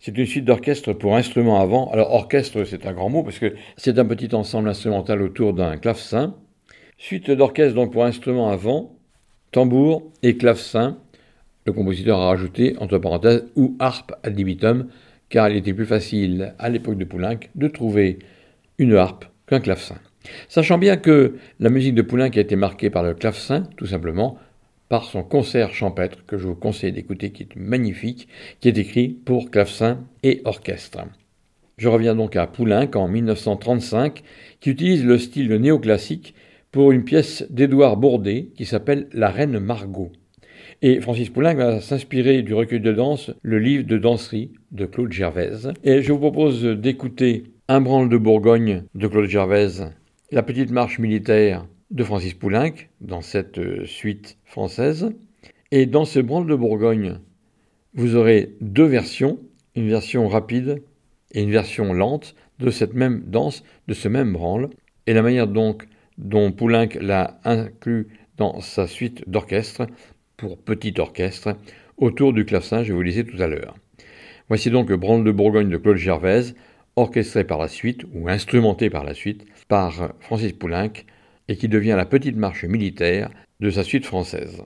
C'est 0.00 0.16
une 0.16 0.26
suite 0.26 0.44
d'orchestre 0.44 0.92
pour 0.92 1.16
instruments 1.16 1.60
avant. 1.60 1.90
Alors 1.90 2.14
orchestre, 2.14 2.62
c'est 2.62 2.86
un 2.86 2.92
grand 2.92 3.08
mot 3.08 3.24
parce 3.24 3.40
que 3.40 3.56
c'est 3.76 3.98
un 3.98 4.04
petit 4.04 4.32
ensemble 4.36 4.68
instrumental 4.68 5.20
autour 5.20 5.52
d'un 5.52 5.76
clavecin. 5.78 6.36
Suite 6.96 7.32
d'orchestre 7.32 7.74
donc 7.74 7.90
pour 7.90 8.04
instruments 8.04 8.50
avant, 8.50 8.94
tambour 9.50 10.04
et 10.22 10.36
clavecin. 10.36 10.96
Le 11.68 11.74
compositeur 11.74 12.18
a 12.18 12.28
rajouté 12.28 12.76
entre 12.78 12.96
parenthèses 12.96 13.44
ou 13.54 13.76
harpe 13.78 14.14
ad 14.22 14.34
libitum 14.34 14.86
car 15.28 15.50
il 15.50 15.56
était 15.58 15.74
plus 15.74 15.84
facile 15.84 16.54
à 16.58 16.70
l'époque 16.70 16.96
de 16.96 17.04
Poulenc 17.04 17.40
de 17.56 17.68
trouver 17.68 18.20
une 18.78 18.94
harpe 18.94 19.26
qu'un 19.46 19.60
clavecin. 19.60 19.98
Sachant 20.48 20.78
bien 20.78 20.96
que 20.96 21.34
la 21.60 21.68
musique 21.68 21.94
de 21.94 22.00
Poulenc 22.00 22.30
a 22.34 22.40
été 22.40 22.56
marquée 22.56 22.88
par 22.88 23.02
le 23.02 23.12
clavecin, 23.12 23.64
tout 23.76 23.84
simplement, 23.84 24.38
par 24.88 25.04
son 25.04 25.22
concert 25.22 25.74
champêtre 25.74 26.24
que 26.26 26.38
je 26.38 26.46
vous 26.46 26.54
conseille 26.54 26.92
d'écouter, 26.92 27.32
qui 27.32 27.42
est 27.42 27.54
magnifique, 27.54 28.28
qui 28.60 28.68
est 28.68 28.78
écrit 28.78 29.08
pour 29.08 29.50
clavecin 29.50 29.98
et 30.22 30.40
orchestre. 30.46 31.00
Je 31.76 31.88
reviens 31.88 32.14
donc 32.14 32.34
à 32.36 32.46
Poulenc 32.46 32.88
en 32.94 33.08
1935, 33.08 34.22
qui 34.60 34.70
utilise 34.70 35.04
le 35.04 35.18
style 35.18 35.52
néoclassique 35.52 36.34
pour 36.72 36.92
une 36.92 37.04
pièce 37.04 37.44
d'Édouard 37.50 37.98
Bourdet 37.98 38.48
qui 38.56 38.64
s'appelle 38.64 39.08
La 39.12 39.28
Reine 39.28 39.58
Margot. 39.58 40.12
Et 40.80 41.00
Francis 41.00 41.28
Poulenc 41.28 41.56
va 41.56 41.80
s'inspirer 41.80 42.42
du 42.42 42.54
recueil 42.54 42.78
de 42.78 42.92
danse 42.92 43.32
Le 43.42 43.58
livre 43.58 43.84
de 43.84 43.98
danserie 43.98 44.52
de 44.70 44.86
Claude 44.86 45.10
Gervaise. 45.10 45.72
Et 45.82 46.02
je 46.02 46.12
vous 46.12 46.20
propose 46.20 46.62
d'écouter 46.62 47.42
Un 47.66 47.80
branle 47.80 48.08
de 48.08 48.16
Bourgogne 48.16 48.84
de 48.94 49.08
Claude 49.08 49.28
Gervaise, 49.28 49.90
La 50.30 50.44
petite 50.44 50.70
marche 50.70 51.00
militaire 51.00 51.66
de 51.90 52.04
Francis 52.04 52.34
Poulenc 52.34 52.74
dans 53.00 53.22
cette 53.22 53.58
euh, 53.58 53.86
suite 53.86 54.38
française. 54.44 55.10
Et 55.72 55.86
dans 55.86 56.04
ce 56.04 56.20
branle 56.20 56.46
de 56.46 56.54
Bourgogne, 56.54 57.18
vous 57.94 58.14
aurez 58.14 58.54
deux 58.60 58.86
versions, 58.86 59.40
une 59.74 59.88
version 59.88 60.28
rapide 60.28 60.80
et 61.32 61.42
une 61.42 61.50
version 61.50 61.92
lente 61.92 62.36
de 62.60 62.70
cette 62.70 62.94
même 62.94 63.24
danse, 63.26 63.64
de 63.88 63.94
ce 63.94 64.06
même 64.06 64.32
branle. 64.32 64.70
Et 65.08 65.12
la 65.12 65.22
manière 65.22 65.48
donc 65.48 65.88
dont 66.18 66.52
Poulenc 66.52 66.90
l'a 67.00 67.40
inclus 67.42 68.06
dans 68.36 68.60
sa 68.60 68.86
suite 68.86 69.28
d'orchestre, 69.28 69.88
pour 70.38 70.56
petit 70.56 70.94
orchestre, 70.98 71.56
autour 71.98 72.32
du 72.32 72.46
clavecin, 72.46 72.82
je 72.84 72.94
vous 72.94 73.02
le 73.02 73.10
disais 73.10 73.24
tout 73.24 73.42
à 73.42 73.48
l'heure. 73.48 73.76
Voici 74.48 74.70
donc 74.70 74.88
le 74.88 74.96
branle 74.96 75.24
de 75.24 75.32
Bourgogne 75.32 75.68
de 75.68 75.76
Claude 75.76 75.96
Gervaise, 75.96 76.54
orchestré 76.96 77.44
par 77.44 77.58
la 77.58 77.68
suite, 77.68 78.04
ou 78.14 78.28
instrumenté 78.28 78.88
par 78.88 79.04
la 79.04 79.14
suite, 79.14 79.44
par 79.66 80.14
Francis 80.20 80.52
Poulenc, 80.52 81.04
et 81.48 81.56
qui 81.56 81.68
devient 81.68 81.94
la 81.96 82.06
petite 82.06 82.36
marche 82.36 82.64
militaire 82.64 83.30
de 83.60 83.68
sa 83.68 83.82
suite 83.82 84.06
française. 84.06 84.62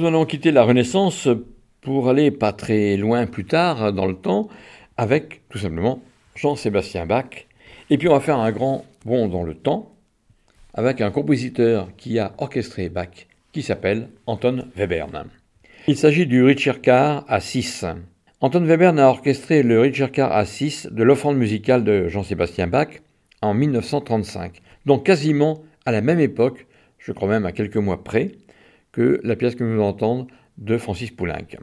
Nous 0.00 0.06
allons 0.06 0.24
quitter 0.24 0.50
la 0.50 0.62
Renaissance 0.62 1.28
pour 1.82 2.08
aller 2.08 2.30
pas 2.30 2.52
très 2.52 2.96
loin 2.96 3.26
plus 3.26 3.44
tard 3.44 3.92
dans 3.92 4.06
le 4.06 4.14
temps 4.14 4.48
avec 4.96 5.42
tout 5.50 5.58
simplement 5.58 6.00
Jean-Sébastien 6.36 7.04
Bach. 7.04 7.46
Et 7.90 7.98
puis 7.98 8.08
on 8.08 8.14
va 8.14 8.20
faire 8.20 8.38
un 8.38 8.50
grand 8.50 8.86
bond 9.04 9.28
dans 9.28 9.42
le 9.42 9.54
temps 9.54 9.92
avec 10.72 11.02
un 11.02 11.10
compositeur 11.10 11.88
qui 11.98 12.18
a 12.18 12.32
orchestré 12.38 12.88
Bach 12.88 13.26
qui 13.52 13.60
s'appelle 13.60 14.08
Anton 14.26 14.64
Webern. 14.78 15.26
Il 15.86 15.98
s'agit 15.98 16.26
du 16.26 16.42
Ritschirkar 16.42 17.26
à 17.28 17.40
6. 17.40 17.84
Anton 18.40 18.64
Webern 18.64 18.98
a 18.98 19.08
orchestré 19.08 19.62
le 19.62 19.80
Ritschirkar 19.80 20.32
à 20.32 20.46
6 20.46 20.88
de 20.90 21.02
l'offrande 21.02 21.36
musicale 21.36 21.84
de 21.84 22.08
Jean-Sébastien 22.08 22.68
Bach 22.68 22.88
en 23.42 23.52
1935. 23.52 24.62
donc 24.86 25.04
quasiment 25.04 25.62
à 25.84 25.92
la 25.92 26.00
même 26.00 26.20
époque, 26.20 26.66
je 26.96 27.12
crois 27.12 27.28
même 27.28 27.44
à 27.44 27.52
quelques 27.52 27.76
mois 27.76 28.02
près, 28.02 28.32
que 28.92 29.20
la 29.22 29.36
pièce 29.36 29.54
que 29.54 29.64
nous 29.64 29.80
entendons 29.82 30.26
de 30.58 30.76
Francis 30.78 31.10
Poulenc. 31.10 31.56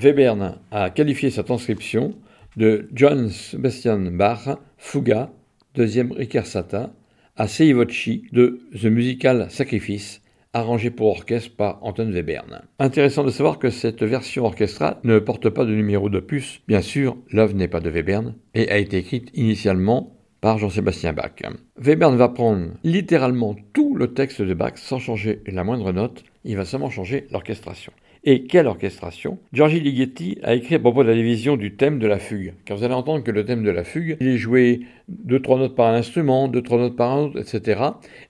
Webern 0.00 0.58
a 0.70 0.90
qualifié 0.90 1.30
sa 1.30 1.42
transcription 1.42 2.14
de 2.56 2.88
John 2.92 3.28
Sebastian 3.28 4.10
Bach, 4.12 4.48
Fuga, 4.76 5.30
deuxième 5.74 6.12
Richersata, 6.12 6.92
à 7.36 7.48
Seivoci 7.48 8.24
de 8.32 8.60
The 8.80 8.86
Musical 8.86 9.46
Sacrifice, 9.50 10.22
arrangé 10.52 10.90
pour 10.90 11.08
orchestre 11.08 11.54
par 11.56 11.78
Anton 11.84 12.10
Webern. 12.12 12.62
Intéressant 12.78 13.22
de 13.22 13.30
savoir 13.30 13.58
que 13.58 13.70
cette 13.70 14.02
version 14.02 14.44
orchestrale 14.44 14.96
ne 15.04 15.18
porte 15.18 15.48
pas 15.50 15.64
de 15.64 15.74
numéro 15.74 16.08
d'opus. 16.08 16.62
Bien 16.66 16.80
sûr, 16.80 17.16
l'œuvre 17.30 17.54
n'est 17.54 17.68
pas 17.68 17.80
de 17.80 17.90
Webern 17.90 18.34
et 18.54 18.68
a 18.70 18.78
été 18.78 18.98
écrite 18.98 19.30
initialement 19.34 20.14
par 20.40 20.58
Jean-Sébastien 20.58 21.12
Bach. 21.12 21.42
Webern 21.76 22.16
va 22.16 22.28
prendre 22.28 22.70
littéralement 22.84 23.56
tout 23.72 23.94
le 23.94 24.14
texte 24.14 24.42
de 24.42 24.54
Bach 24.54 24.74
sans 24.76 24.98
changer 24.98 25.42
la 25.46 25.64
moindre 25.64 25.92
note, 25.92 26.24
il 26.44 26.56
va 26.56 26.64
seulement 26.64 26.90
changer 26.90 27.26
l'orchestration. 27.30 27.92
Et 28.24 28.44
quelle 28.44 28.66
orchestration? 28.66 29.38
Giorgi 29.52 29.80
Ligeti 29.80 30.38
a 30.42 30.54
écrit 30.54 30.74
à 30.74 30.78
propos 30.78 31.02
de 31.02 31.08
la 31.08 31.14
division 31.14 31.56
du 31.56 31.76
thème 31.76 31.98
de 31.98 32.06
la 32.06 32.18
fugue. 32.18 32.54
Car 32.64 32.76
vous 32.76 32.84
allez 32.84 32.94
entendre 32.94 33.22
que 33.22 33.30
le 33.30 33.44
thème 33.44 33.62
de 33.62 33.70
la 33.70 33.84
fugue, 33.84 34.16
il 34.20 34.28
est 34.28 34.38
joué 34.38 34.80
deux, 35.08 35.40
trois 35.40 35.58
notes 35.58 35.76
par 35.76 35.86
un 35.86 35.94
instrument, 35.94 36.48
deux, 36.48 36.62
trois 36.62 36.78
notes 36.78 36.96
par 36.96 37.12
un 37.12 37.18
autre, 37.24 37.38
etc. 37.38 37.80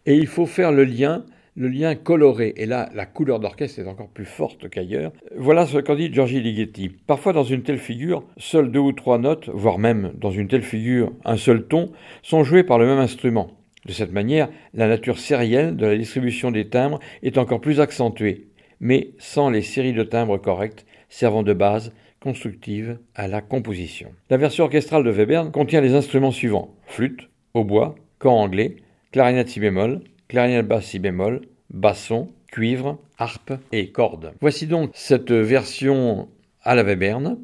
Et 0.04 0.14
il 0.14 0.26
faut 0.26 0.46
faire 0.46 0.72
le 0.72 0.84
lien 0.84 1.24
le 1.58 1.68
lien 1.68 1.96
coloré. 1.96 2.54
Et 2.56 2.66
là, 2.66 2.88
la 2.94 3.04
couleur 3.04 3.40
d'orchestre 3.40 3.80
est 3.80 3.88
encore 3.88 4.08
plus 4.08 4.24
forte 4.24 4.68
qu'ailleurs. 4.68 5.12
Voilà 5.36 5.66
ce 5.66 5.78
qu'en 5.78 5.96
dit 5.96 6.12
Giorgi 6.12 6.40
Ligeti. 6.40 6.88
Parfois, 6.88 7.32
dans 7.32 7.42
une 7.42 7.62
telle 7.62 7.78
figure, 7.78 8.22
seules 8.36 8.70
deux 8.70 8.78
ou 8.78 8.92
trois 8.92 9.18
notes, 9.18 9.50
voire 9.52 9.78
même 9.78 10.12
dans 10.16 10.30
une 10.30 10.46
telle 10.46 10.62
figure, 10.62 11.12
un 11.24 11.36
seul 11.36 11.66
ton, 11.66 11.90
sont 12.22 12.44
joués 12.44 12.62
par 12.62 12.78
le 12.78 12.86
même 12.86 12.98
instrument. 12.98 13.57
De 13.88 13.94
cette 13.94 14.12
manière, 14.12 14.50
la 14.74 14.86
nature 14.86 15.18
sérielle 15.18 15.74
de 15.74 15.86
la 15.86 15.96
distribution 15.96 16.50
des 16.50 16.68
timbres 16.68 17.00
est 17.22 17.38
encore 17.38 17.62
plus 17.62 17.80
accentuée, 17.80 18.48
mais 18.80 19.12
sans 19.18 19.48
les 19.48 19.62
séries 19.62 19.94
de 19.94 20.02
timbres 20.02 20.36
correctes 20.36 20.84
servant 21.08 21.42
de 21.42 21.54
base 21.54 21.92
constructive 22.20 22.98
à 23.14 23.28
la 23.28 23.40
composition. 23.40 24.10
La 24.28 24.36
version 24.36 24.64
orchestrale 24.64 25.04
de 25.04 25.10
Webern 25.10 25.50
contient 25.50 25.80
les 25.80 25.94
instruments 25.94 26.32
suivants 26.32 26.74
flûte, 26.86 27.30
hautbois, 27.54 27.94
camp 28.18 28.36
anglais, 28.36 28.76
clarinette 29.10 29.48
si 29.48 29.58
bémol, 29.58 30.02
clarinette 30.28 30.68
basse 30.68 30.84
si 30.84 30.98
bémol, 30.98 31.40
basson, 31.70 32.28
cuivre, 32.52 32.98
harpe 33.16 33.52
et 33.72 33.90
cordes. 33.90 34.32
Voici 34.42 34.66
donc 34.66 34.90
cette 34.92 35.32
version 35.32 36.28
à 36.62 36.74
la 36.74 36.82
Webern, 36.82 37.38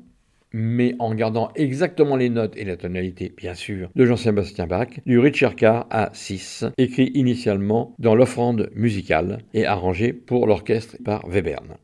mais 0.54 0.94
en 1.00 1.14
gardant 1.14 1.50
exactement 1.56 2.14
les 2.14 2.30
notes 2.30 2.56
et 2.56 2.64
la 2.64 2.76
tonalité, 2.76 3.32
bien 3.36 3.54
sûr, 3.54 3.90
de 3.94 4.06
Jean-Sébastien 4.06 4.68
Bach, 4.68 5.00
du 5.04 5.18
Richard 5.18 5.56
Carr 5.56 5.86
à 5.90 6.10
6, 6.12 6.66
écrit 6.78 7.10
initialement 7.14 7.94
dans 7.98 8.14
l'offrande 8.14 8.70
musicale 8.76 9.38
et 9.52 9.66
arrangé 9.66 10.12
pour 10.12 10.46
l'orchestre 10.46 10.96
par 11.04 11.26
Webern. 11.28 11.76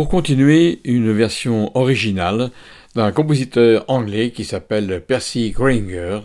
Pour 0.00 0.08
continuer, 0.08 0.80
une 0.84 1.12
version 1.12 1.76
originale 1.76 2.50
d'un 2.94 3.12
compositeur 3.12 3.84
anglais 3.88 4.30
qui 4.30 4.46
s'appelle 4.46 5.04
Percy 5.06 5.50
Grainger. 5.50 6.20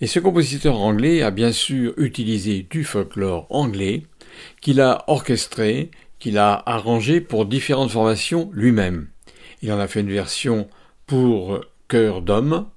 Et 0.00 0.06
ce 0.06 0.20
compositeur 0.20 0.76
anglais 0.76 1.20
a 1.22 1.32
bien 1.32 1.50
sûr 1.50 1.92
utilisé 1.96 2.64
du 2.70 2.84
folklore 2.84 3.48
anglais 3.50 4.04
qu'il 4.60 4.80
a 4.80 5.02
orchestré, 5.08 5.90
qu'il 6.20 6.38
a 6.38 6.62
arrangé 6.66 7.20
pour 7.20 7.46
différentes 7.46 7.90
formations 7.90 8.48
lui-même. 8.54 9.08
Il 9.60 9.72
en 9.72 9.80
a 9.80 9.88
fait 9.88 10.02
une 10.02 10.12
version 10.12 10.68
pour 11.08 11.64
chœur 11.88 12.22
d'homme, 12.22 12.68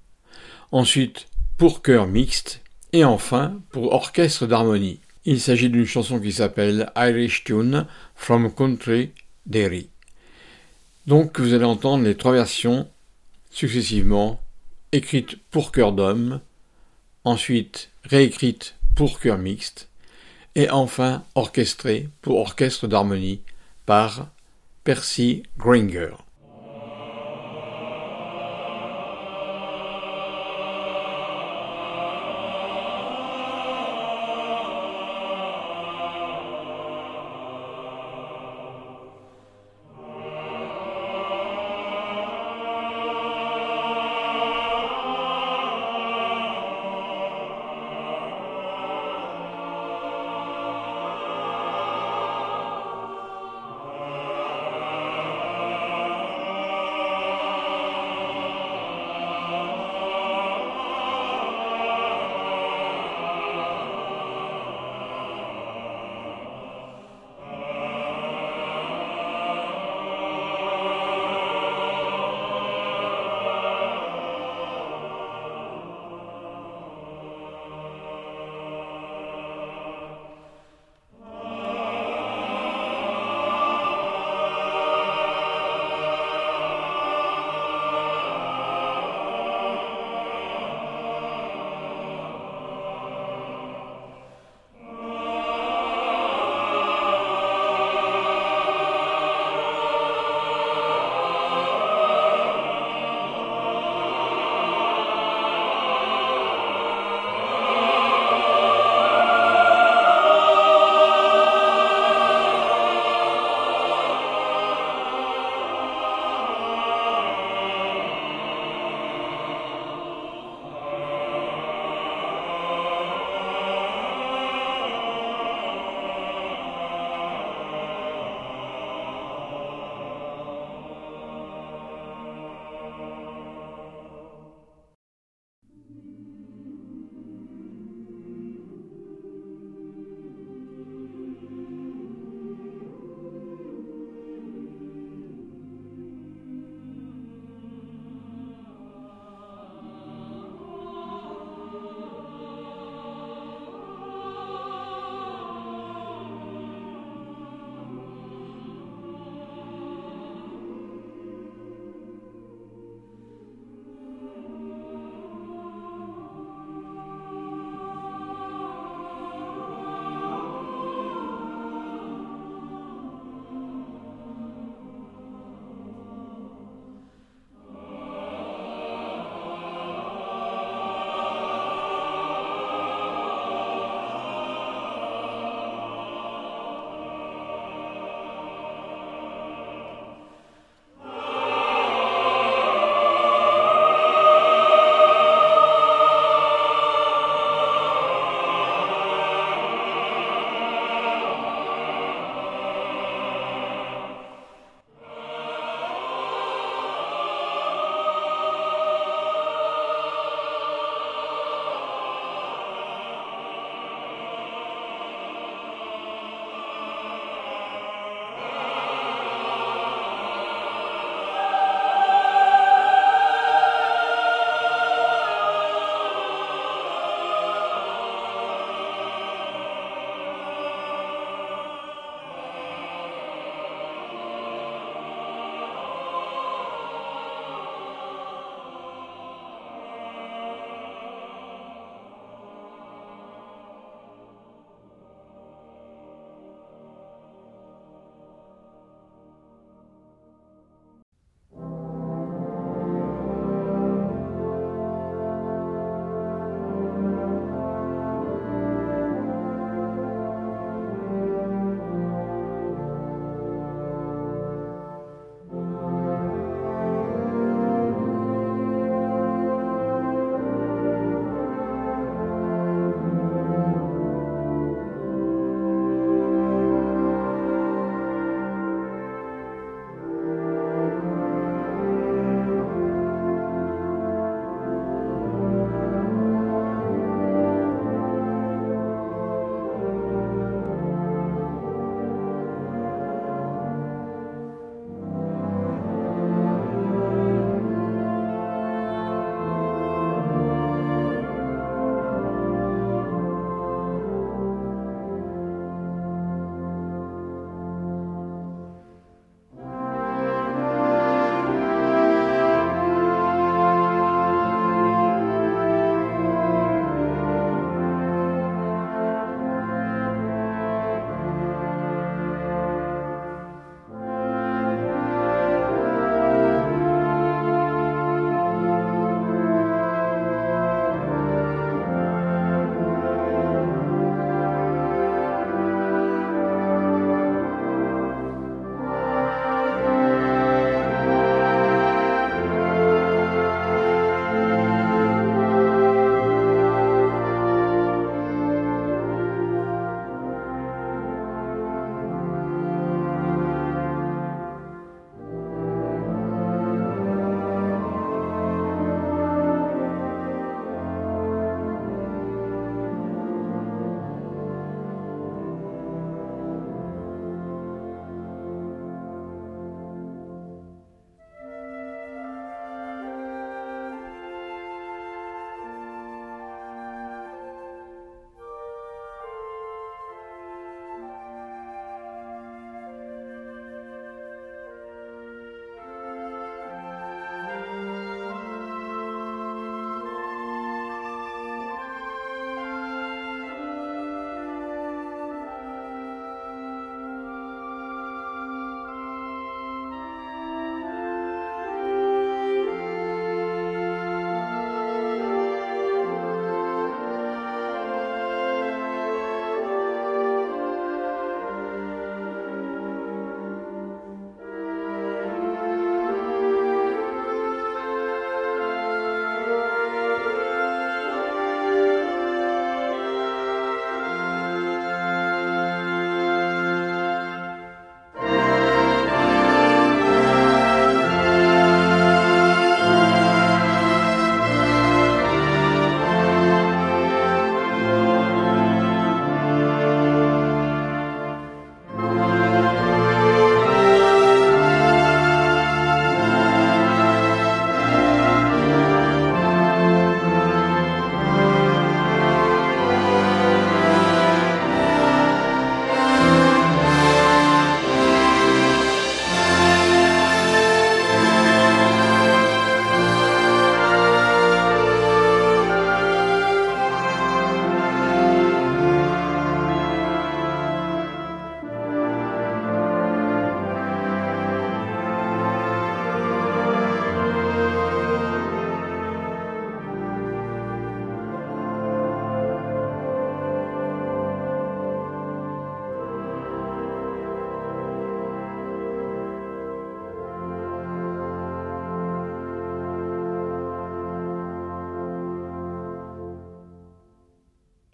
ensuite 0.71 1.27
pour 1.59 1.83
chœur 1.83 2.07
mixte 2.07 2.63
et 2.91 3.05
enfin 3.05 3.61
pour 3.69 3.93
orchestre 3.93 4.47
d'harmonie. 4.47 4.99
Il 5.25 5.39
s'agit 5.39 5.69
d'une 5.69 5.85
chanson 5.85 6.19
qui 6.19 6.31
s'appelle 6.31 6.91
Irish 6.95 7.43
Tune 7.43 7.85
from 8.15 8.51
Country 8.51 9.11
Derry. 9.45 9.92
Donc 11.05 11.39
vous 11.39 11.53
allez 11.53 11.65
entendre 11.65 12.05
les 12.05 12.15
trois 12.15 12.31
versions 12.31 12.87
successivement 13.49 14.41
écrites 14.93 15.37
pour 15.51 15.71
chœur 15.71 15.91
d'homme, 15.91 16.39
ensuite 17.25 17.91
réécrites 18.03 18.75
pour 18.95 19.19
chœur 19.19 19.37
mixte, 19.37 19.89
et 20.55 20.69
enfin 20.69 21.23
orchestrées 21.35 22.09
pour 22.21 22.39
orchestre 22.39 22.87
d'harmonie 22.87 23.41
par 23.85 24.29
Percy 24.83 25.43
Gringer. 25.57 26.11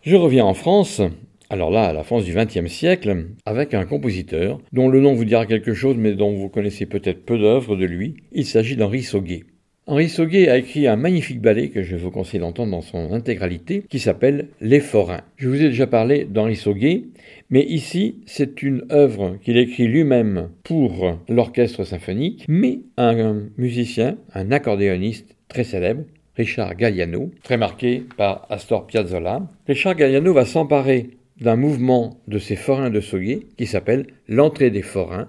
Je 0.10 0.16
reviens 0.16 0.46
en 0.46 0.56
France, 0.56 1.04
alors 1.52 1.70
là, 1.70 1.84
à 1.84 1.94
la 1.94 2.02
France 2.02 2.26
du 2.26 2.34
XXe 2.34 2.66
siècle, 2.66 3.28
avec 3.46 3.76
un 3.76 3.86
compositeur 3.86 4.60
dont 4.74 4.90
le 4.90 5.02
nom 5.02 5.14
vous 5.14 5.24
dira 5.24 5.46
quelque 5.46 5.76
chose 5.76 5.98
mais 6.00 6.14
dont 6.14 6.34
vous 6.34 6.50
connaissez 6.50 6.88
peut-être 6.88 7.24
peu 7.24 7.38
d'œuvres 7.38 7.76
de 7.76 7.86
lui. 7.86 8.16
Il 8.32 8.48
s'agit 8.48 8.76
d'Henri 8.76 9.04
Sauguet. 9.04 9.44
Henri 9.86 10.10
Sauguet 10.10 10.50
a 10.50 10.58
écrit 10.58 10.88
un 10.88 10.96
magnifique 10.96 11.42
ballet 11.42 11.70
que 11.70 11.84
je 11.84 11.96
vous 11.96 12.10
conseille 12.10 12.40
d'entendre 12.40 12.72
dans 12.72 12.82
son 12.82 13.14
intégralité 13.14 13.84
qui 13.88 14.00
s'appelle 14.00 14.48
Les 14.62 14.80
Forains. 14.80 15.22
Je 15.38 15.48
vous 15.48 15.62
ai 15.62 15.70
déjà 15.70 15.86
parlé 15.86 16.26
d'Henri 16.26 16.56
Sauguet, 16.56 17.04
mais 17.52 17.64
ici 17.66 18.16
c'est 18.26 18.64
une 18.64 18.86
œuvre 18.92 19.38
qu'il 19.44 19.58
écrit 19.58 19.86
lui-même 19.86 20.50
pour 20.64 21.20
l'orchestre 21.30 21.84
symphonique, 21.84 22.46
mais 22.48 22.80
un 22.98 23.44
musicien, 23.60 24.18
un 24.34 24.52
accordéoniste 24.52 25.36
très 25.50 25.64
célèbre, 25.64 26.02
Richard 26.40 26.76
Galliano, 26.76 27.32
très 27.44 27.58
marqué 27.58 28.06
par 28.16 28.48
Astor 28.50 28.88
Piazzolla. 28.88 29.42
Richard 29.68 29.96
Galliano 29.96 30.34
va 30.34 30.46
s'emparer 30.46 31.10
d'un 31.42 31.58
mouvement 31.58 32.18
de 32.30 32.40
ces 32.40 32.56
forains 32.56 32.90
de 32.90 33.02
Sauguet 33.02 33.42
qui 33.58 33.66
s'appelle 33.66 34.08
l'entrée 34.30 34.70
des 34.70 34.82
forains. 34.82 35.28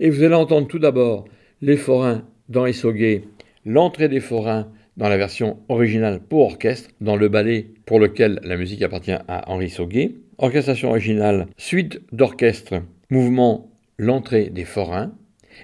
Et 0.00 0.08
vous 0.08 0.22
allez 0.22 0.34
entendre 0.34 0.66
tout 0.66 0.78
d'abord 0.78 1.26
les 1.60 1.76
forains 1.76 2.24
d'Henri 2.48 2.72
Sauguet 2.72 3.24
l'entrée 3.66 4.08
des 4.08 4.20
forains 4.20 4.68
dans 4.96 5.10
la 5.10 5.18
version 5.18 5.58
originale 5.68 6.18
pour 6.26 6.46
orchestre, 6.46 6.88
dans 7.02 7.16
le 7.16 7.28
ballet 7.28 7.66
pour 7.84 8.00
lequel 8.00 8.40
la 8.42 8.56
musique 8.56 8.80
appartient 8.80 9.12
à 9.12 9.50
Henri 9.50 9.68
Sauguet. 9.68 10.14
Orchestration 10.38 10.88
originale, 10.88 11.48
suite 11.58 12.00
d'orchestre, 12.10 12.76
mouvement, 13.10 13.70
l'entrée 13.98 14.48
des 14.48 14.64
forains. 14.64 15.12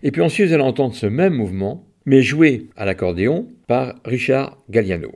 Et 0.02 0.10
puis 0.10 0.20
ensuite, 0.20 0.48
vous 0.48 0.52
allez 0.52 0.62
entendre 0.62 0.94
ce 0.94 1.06
même 1.06 1.32
mouvement, 1.32 1.86
mais 2.06 2.22
joué 2.22 2.68
à 2.76 2.84
l'accordéon 2.84 3.48
par 3.66 3.94
Richard 4.04 4.58
Galliano. 4.68 5.12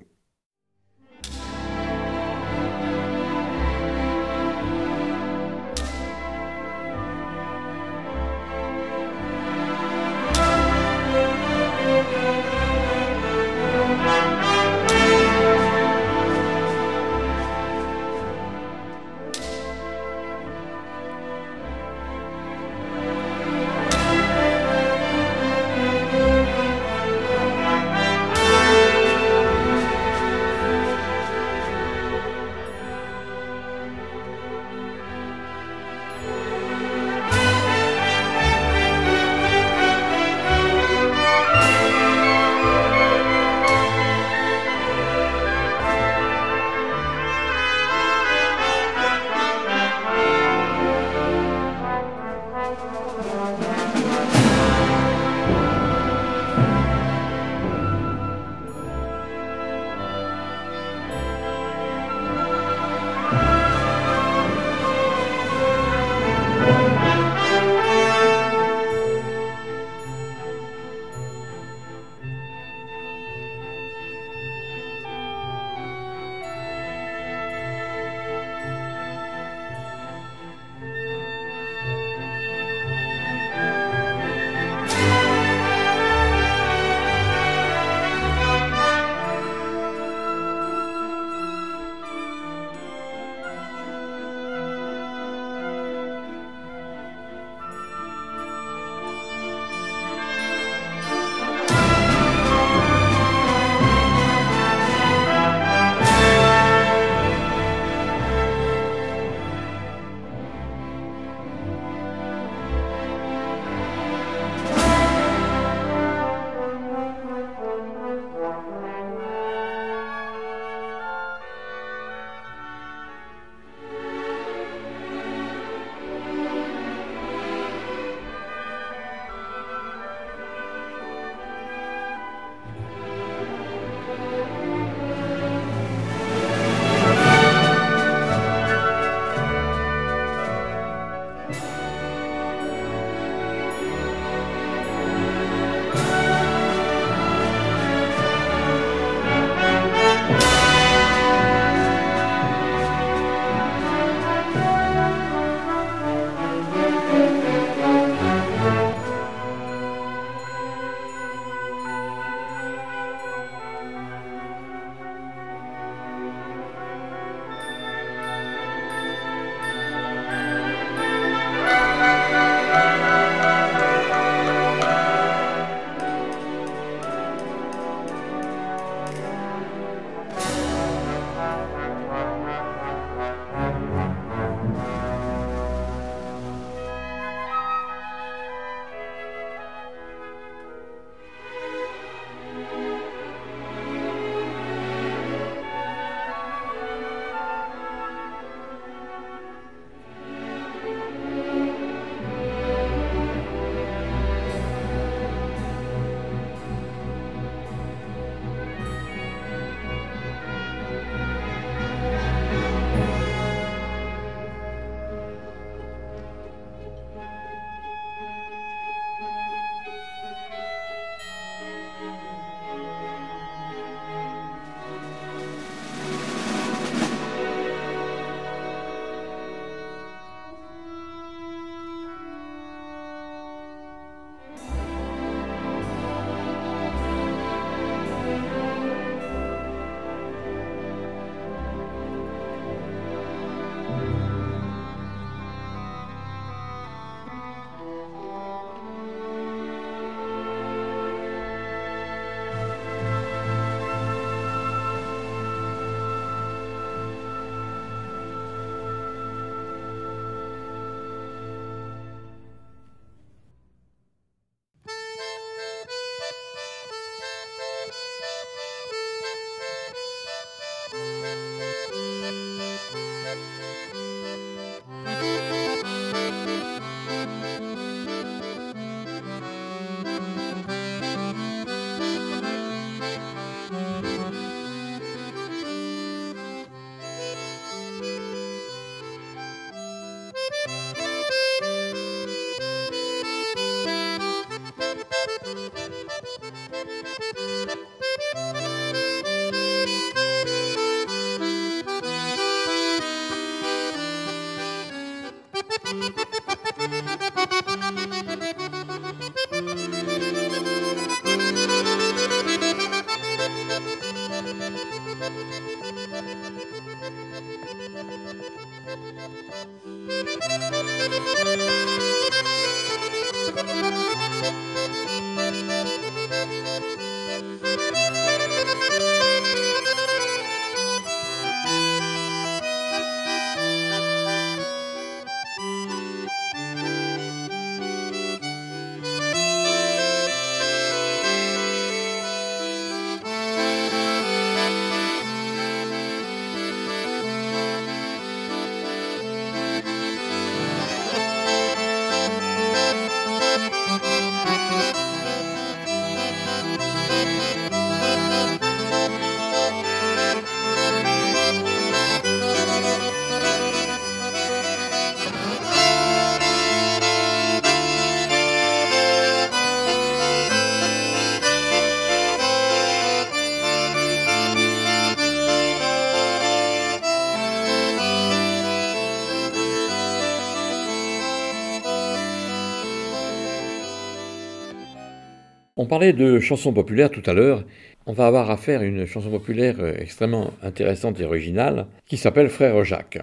Parlait 385.88 386.12
de 386.12 386.38
chansons 386.38 386.72
populaires 386.72 387.10
tout 387.10 387.22
à 387.26 387.32
l'heure. 387.32 387.64
On 388.06 388.12
va 388.12 388.26
avoir 388.26 388.50
à 388.50 388.84
une 388.84 389.06
chanson 389.06 389.30
populaire 389.30 389.76
euh, 389.80 389.94
extrêmement 389.98 390.52
intéressante 390.62 391.18
et 391.20 391.24
originale 391.24 391.86
qui 392.06 392.16
s'appelle 392.16 392.48
Frère 392.48 392.84
Jacques. 392.84 393.18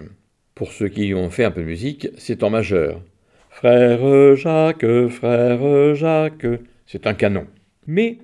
Pour 0.54 0.72
ceux 0.72 0.88
qui 0.88 1.14
ont 1.14 1.30
fait 1.30 1.44
un 1.44 1.50
peu 1.50 1.62
de 1.62 1.66
musique, 1.66 2.08
c'est 2.18 2.42
en 2.42 2.50
majeur. 2.50 3.00
Frère 3.50 4.36
Jacques, 4.36 5.08
frère 5.08 5.94
Jacques, 5.94 6.46
c'est 6.86 7.06
un 7.06 7.14
canon. 7.14 7.46
Mais 7.86 8.18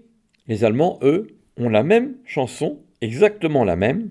les 0.48 0.64
Allemands, 0.64 0.98
eux, 1.02 1.28
ont 1.56 1.68
la 1.68 1.82
même 1.82 2.16
chanson, 2.24 2.80
exactement 3.00 3.64
la 3.64 3.76
même. 3.76 4.10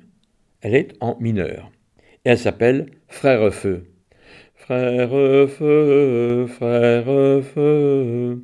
Elle 0.61 0.75
est 0.75 0.93
en 0.99 1.17
mineur. 1.19 1.71
Et 2.25 2.29
elle 2.29 2.37
s'appelle 2.37 2.87
Frère 3.07 3.53
Feu. 3.53 3.85
Frère 4.55 5.09
Feu, 5.09 6.47
frère 6.47 7.43
Feu. 7.43 8.41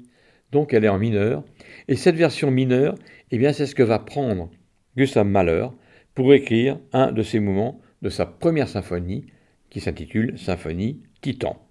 Donc 0.51 0.73
elle 0.73 0.85
est 0.85 0.89
en 0.89 0.97
mineur. 0.97 1.43
Et 1.87 1.95
cette 1.95 2.15
version 2.15 2.51
mineure, 2.51 2.95
eh 3.31 3.37
bien, 3.37 3.53
c'est 3.53 3.65
ce 3.65 3.75
que 3.75 3.83
va 3.83 3.99
prendre 3.99 4.49
Gustav 4.97 5.25
Mahler 5.25 5.67
pour 6.15 6.33
écrire 6.33 6.79
un 6.93 7.11
de 7.11 7.23
ses 7.23 7.39
mouvements 7.39 7.79
de 8.01 8.09
sa 8.09 8.25
première 8.25 8.67
symphonie, 8.67 9.25
qui 9.69 9.79
s'intitule 9.79 10.37
Symphonie 10.37 11.01
Titan. 11.21 11.61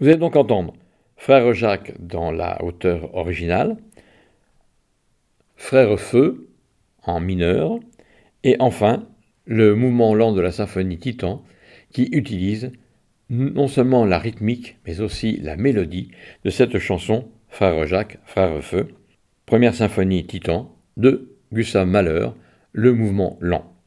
Vous 0.00 0.08
allez 0.08 0.16
donc 0.16 0.36
entendre 0.36 0.74
Frère 1.16 1.52
Jacques 1.52 1.94
dans 1.98 2.30
la 2.30 2.62
hauteur 2.64 3.14
originale, 3.14 3.76
Frère 5.56 5.98
Feu 5.98 6.48
en 7.02 7.20
mineur, 7.20 7.78
et 8.44 8.56
enfin 8.60 9.08
le 9.44 9.74
mouvement 9.74 10.14
lent 10.14 10.32
de 10.32 10.40
la 10.40 10.52
symphonie 10.52 10.98
Titan 10.98 11.42
qui 11.92 12.08
utilise 12.12 12.72
non 13.30 13.66
seulement 13.66 14.04
la 14.04 14.18
rythmique 14.18 14.76
mais 14.86 15.00
aussi 15.00 15.38
la 15.38 15.56
mélodie 15.56 16.10
de 16.44 16.50
cette 16.50 16.78
chanson 16.78 17.28
Frère 17.48 17.86
Jacques, 17.86 18.18
Frère 18.24 18.62
Feu, 18.62 18.88
première 19.46 19.74
symphonie 19.74 20.26
Titan 20.26 20.76
de 20.96 21.36
Gustave 21.52 21.86
Mahler, 21.88 22.28
le 22.72 22.92
mouvement 22.92 23.38
lent. 23.40 23.77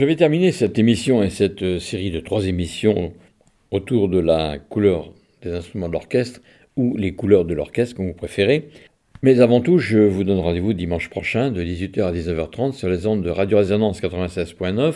Je 0.00 0.06
vais 0.06 0.16
terminer 0.16 0.50
cette 0.50 0.78
émission 0.78 1.22
et 1.22 1.28
cette 1.28 1.62
euh, 1.62 1.78
série 1.78 2.10
de 2.10 2.20
trois 2.20 2.46
émissions 2.46 3.12
autour 3.70 4.08
de 4.08 4.18
la 4.18 4.58
couleur 4.58 5.12
des 5.42 5.52
instruments 5.52 5.88
de 5.88 5.92
l'orchestre 5.92 6.40
ou 6.74 6.96
les 6.96 7.12
couleurs 7.12 7.44
de 7.44 7.52
l'orchestre, 7.52 7.96
comme 7.96 8.06
vous 8.06 8.14
préférez. 8.14 8.70
Mais 9.22 9.40
avant 9.40 9.60
tout, 9.60 9.76
je 9.76 9.98
vous 9.98 10.24
donne 10.24 10.38
rendez-vous 10.38 10.72
dimanche 10.72 11.10
prochain 11.10 11.50
de 11.50 11.62
18h 11.62 12.00
à 12.00 12.12
19h30 12.12 12.72
sur 12.72 12.88
les 12.88 13.06
ondes 13.06 13.22
de 13.22 13.28
Radio 13.28 13.58
Résonance 13.58 14.00
96.9 14.00 14.94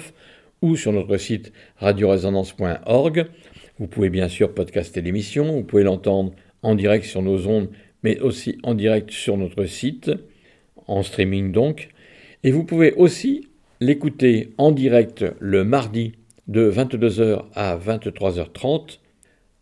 ou 0.63 0.75
sur 0.75 0.91
notre 0.91 1.19
site 1.19 1.53
radioresonance.org. 1.81 3.27
Vous 3.79 3.87
pouvez 3.87 4.09
bien 4.09 4.29
sûr 4.29 4.55
podcaster 4.55 5.03
l'émission, 5.03 5.53
vous 5.53 5.65
pouvez 5.65 5.83
l'entendre 5.83 6.33
en 6.63 6.75
direct 6.75 7.05
sur 7.05 7.21
nos 7.21 7.47
ondes, 7.47 7.69
mais 8.05 8.21
aussi 8.21 8.57
en 8.63 8.73
direct 8.73 9.11
sur 9.11 9.37
notre 9.37 9.67
site, 9.67 10.11
en 10.87 11.03
streaming 11.03 11.53
donc. 11.53 11.91
Et 12.43 12.53
vous 12.53 12.65
pouvez 12.65 12.95
aussi 12.95 13.49
l'écouter 13.81 14.53
en 14.59 14.71
direct 14.71 15.25
le 15.41 15.65
mardi 15.65 16.13
de 16.47 16.71
22h 16.71 17.45
à 17.55 17.77
23h30, 17.77 18.99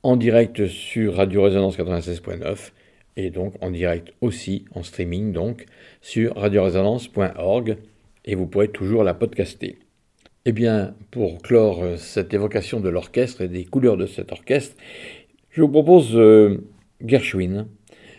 en 0.02 0.16
direct 0.16 0.66
sur 0.66 1.16
Radio 1.16 1.42
Résonance 1.42 1.78
96.9 1.78 2.72
et 3.16 3.30
donc 3.30 3.54
en 3.60 3.70
direct 3.70 4.12
aussi 4.20 4.64
en 4.74 4.82
streaming 4.82 5.32
donc 5.32 5.66
sur 6.00 6.34
radioresonance.org 6.36 7.76
et 8.24 8.34
vous 8.34 8.46
pourrez 8.46 8.68
toujours 8.68 9.04
la 9.04 9.14
podcaster. 9.14 9.78
Eh 10.44 10.52
bien, 10.52 10.94
pour 11.10 11.40
clore 11.40 11.98
cette 11.98 12.34
évocation 12.34 12.80
de 12.80 12.88
l'orchestre 12.88 13.42
et 13.42 13.48
des 13.48 13.64
couleurs 13.64 13.96
de 13.96 14.06
cet 14.06 14.32
orchestre, 14.32 14.76
je 15.50 15.62
vous 15.62 15.68
propose 15.68 16.16
euh, 16.16 16.68
Gershwin. 17.04 17.68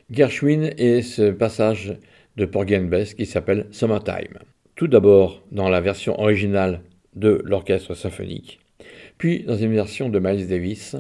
Gershwin 0.10 0.74
et 0.78 1.02
ce 1.02 1.32
passage 1.32 1.98
de 2.38 2.46
Porgy 2.46 2.80
Bess 2.80 3.14
qui 3.14 3.26
s'appelle 3.26 3.68
Summertime. 3.72 4.40
Tout 4.76 4.88
d'abord 4.88 5.44
dans 5.52 5.70
la 5.70 5.82
version 5.82 6.20
originale 6.20 6.82
de 7.16 7.42
l'orchestre 7.46 7.94
symphonique, 7.94 8.60
puis 9.20 9.44
dans 9.44 9.56
une 9.56 9.74
version 9.74 10.10
de 10.10 10.18
Miles 10.18 10.48
Davis, 10.48 10.96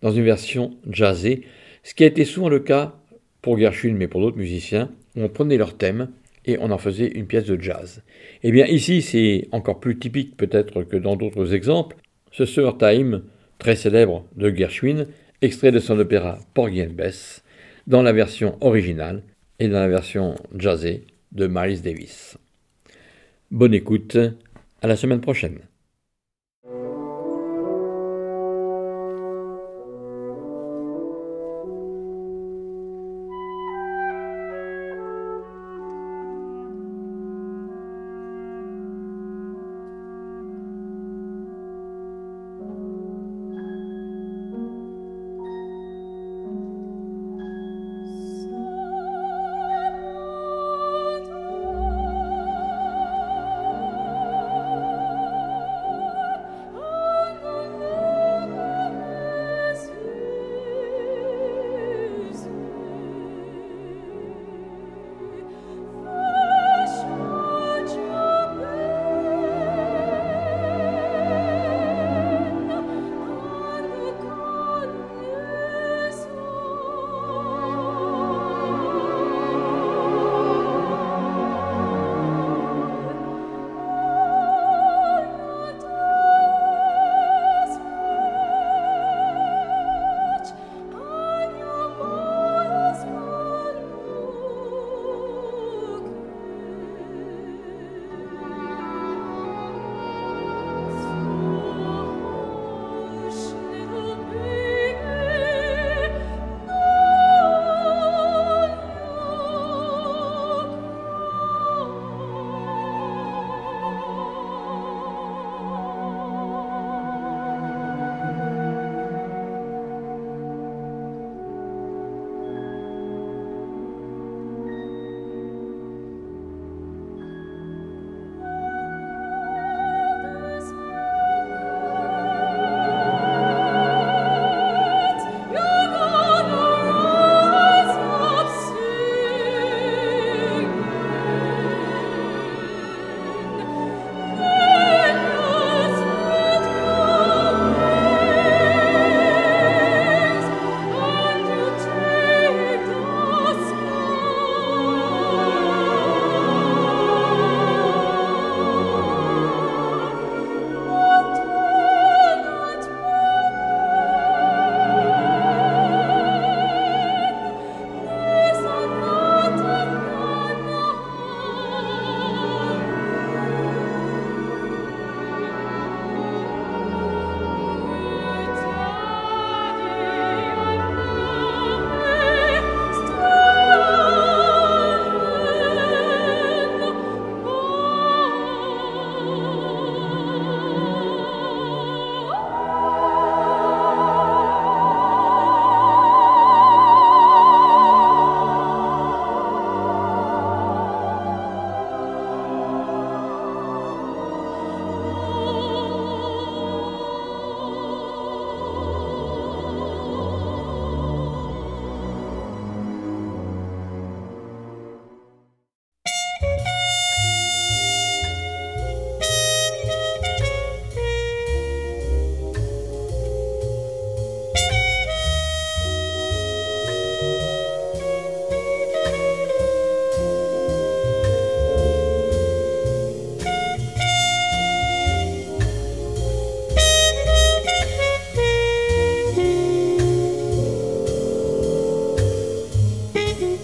dans 0.00 0.12
une 0.12 0.24
version 0.24 0.78
jazzée, 0.90 1.42
ce 1.82 1.92
qui 1.94 2.04
a 2.04 2.06
été 2.06 2.24
souvent 2.24 2.48
le 2.48 2.60
cas 2.60 2.94
pour 3.42 3.58
Gershwin 3.58 3.96
mais 3.96 4.08
pour 4.08 4.22
d'autres 4.22 4.38
musiciens, 4.38 4.90
où 5.14 5.22
on 5.22 5.28
prenait 5.28 5.58
leur 5.58 5.76
thème 5.76 6.08
et 6.46 6.56
on 6.58 6.70
en 6.70 6.78
faisait 6.78 7.08
une 7.08 7.26
pièce 7.26 7.44
de 7.44 7.60
jazz. 7.60 8.02
Eh 8.42 8.50
bien 8.50 8.64
ici 8.64 9.02
c'est 9.02 9.46
encore 9.52 9.78
plus 9.78 9.98
typique 9.98 10.34
peut-être 10.38 10.82
que 10.82 10.96
dans 10.96 11.16
d'autres 11.16 11.54
exemples, 11.54 11.96
ce 12.30 12.46
Summertime, 12.46 13.24
très 13.58 13.76
célèbre 13.76 14.24
de 14.36 14.48
Gershwin, 14.48 15.06
extrait 15.42 15.70
de 15.70 15.80
son 15.80 15.98
opéra 15.98 16.38
Porgy 16.54 16.86
Bess, 16.86 17.44
dans 17.86 18.02
la 18.02 18.12
version 18.12 18.56
originale 18.62 19.22
et 19.58 19.68
dans 19.68 19.80
la 19.80 19.88
version 19.88 20.34
jazzée 20.56 21.04
de 21.32 21.46
Miles 21.46 21.82
Davis. 21.82 22.38
Bonne 23.52 23.74
écoute, 23.74 24.16
à 24.80 24.86
la 24.86 24.96
semaine 24.96 25.20
prochaine. 25.20 25.58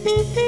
Mm-hmm. 0.09 0.39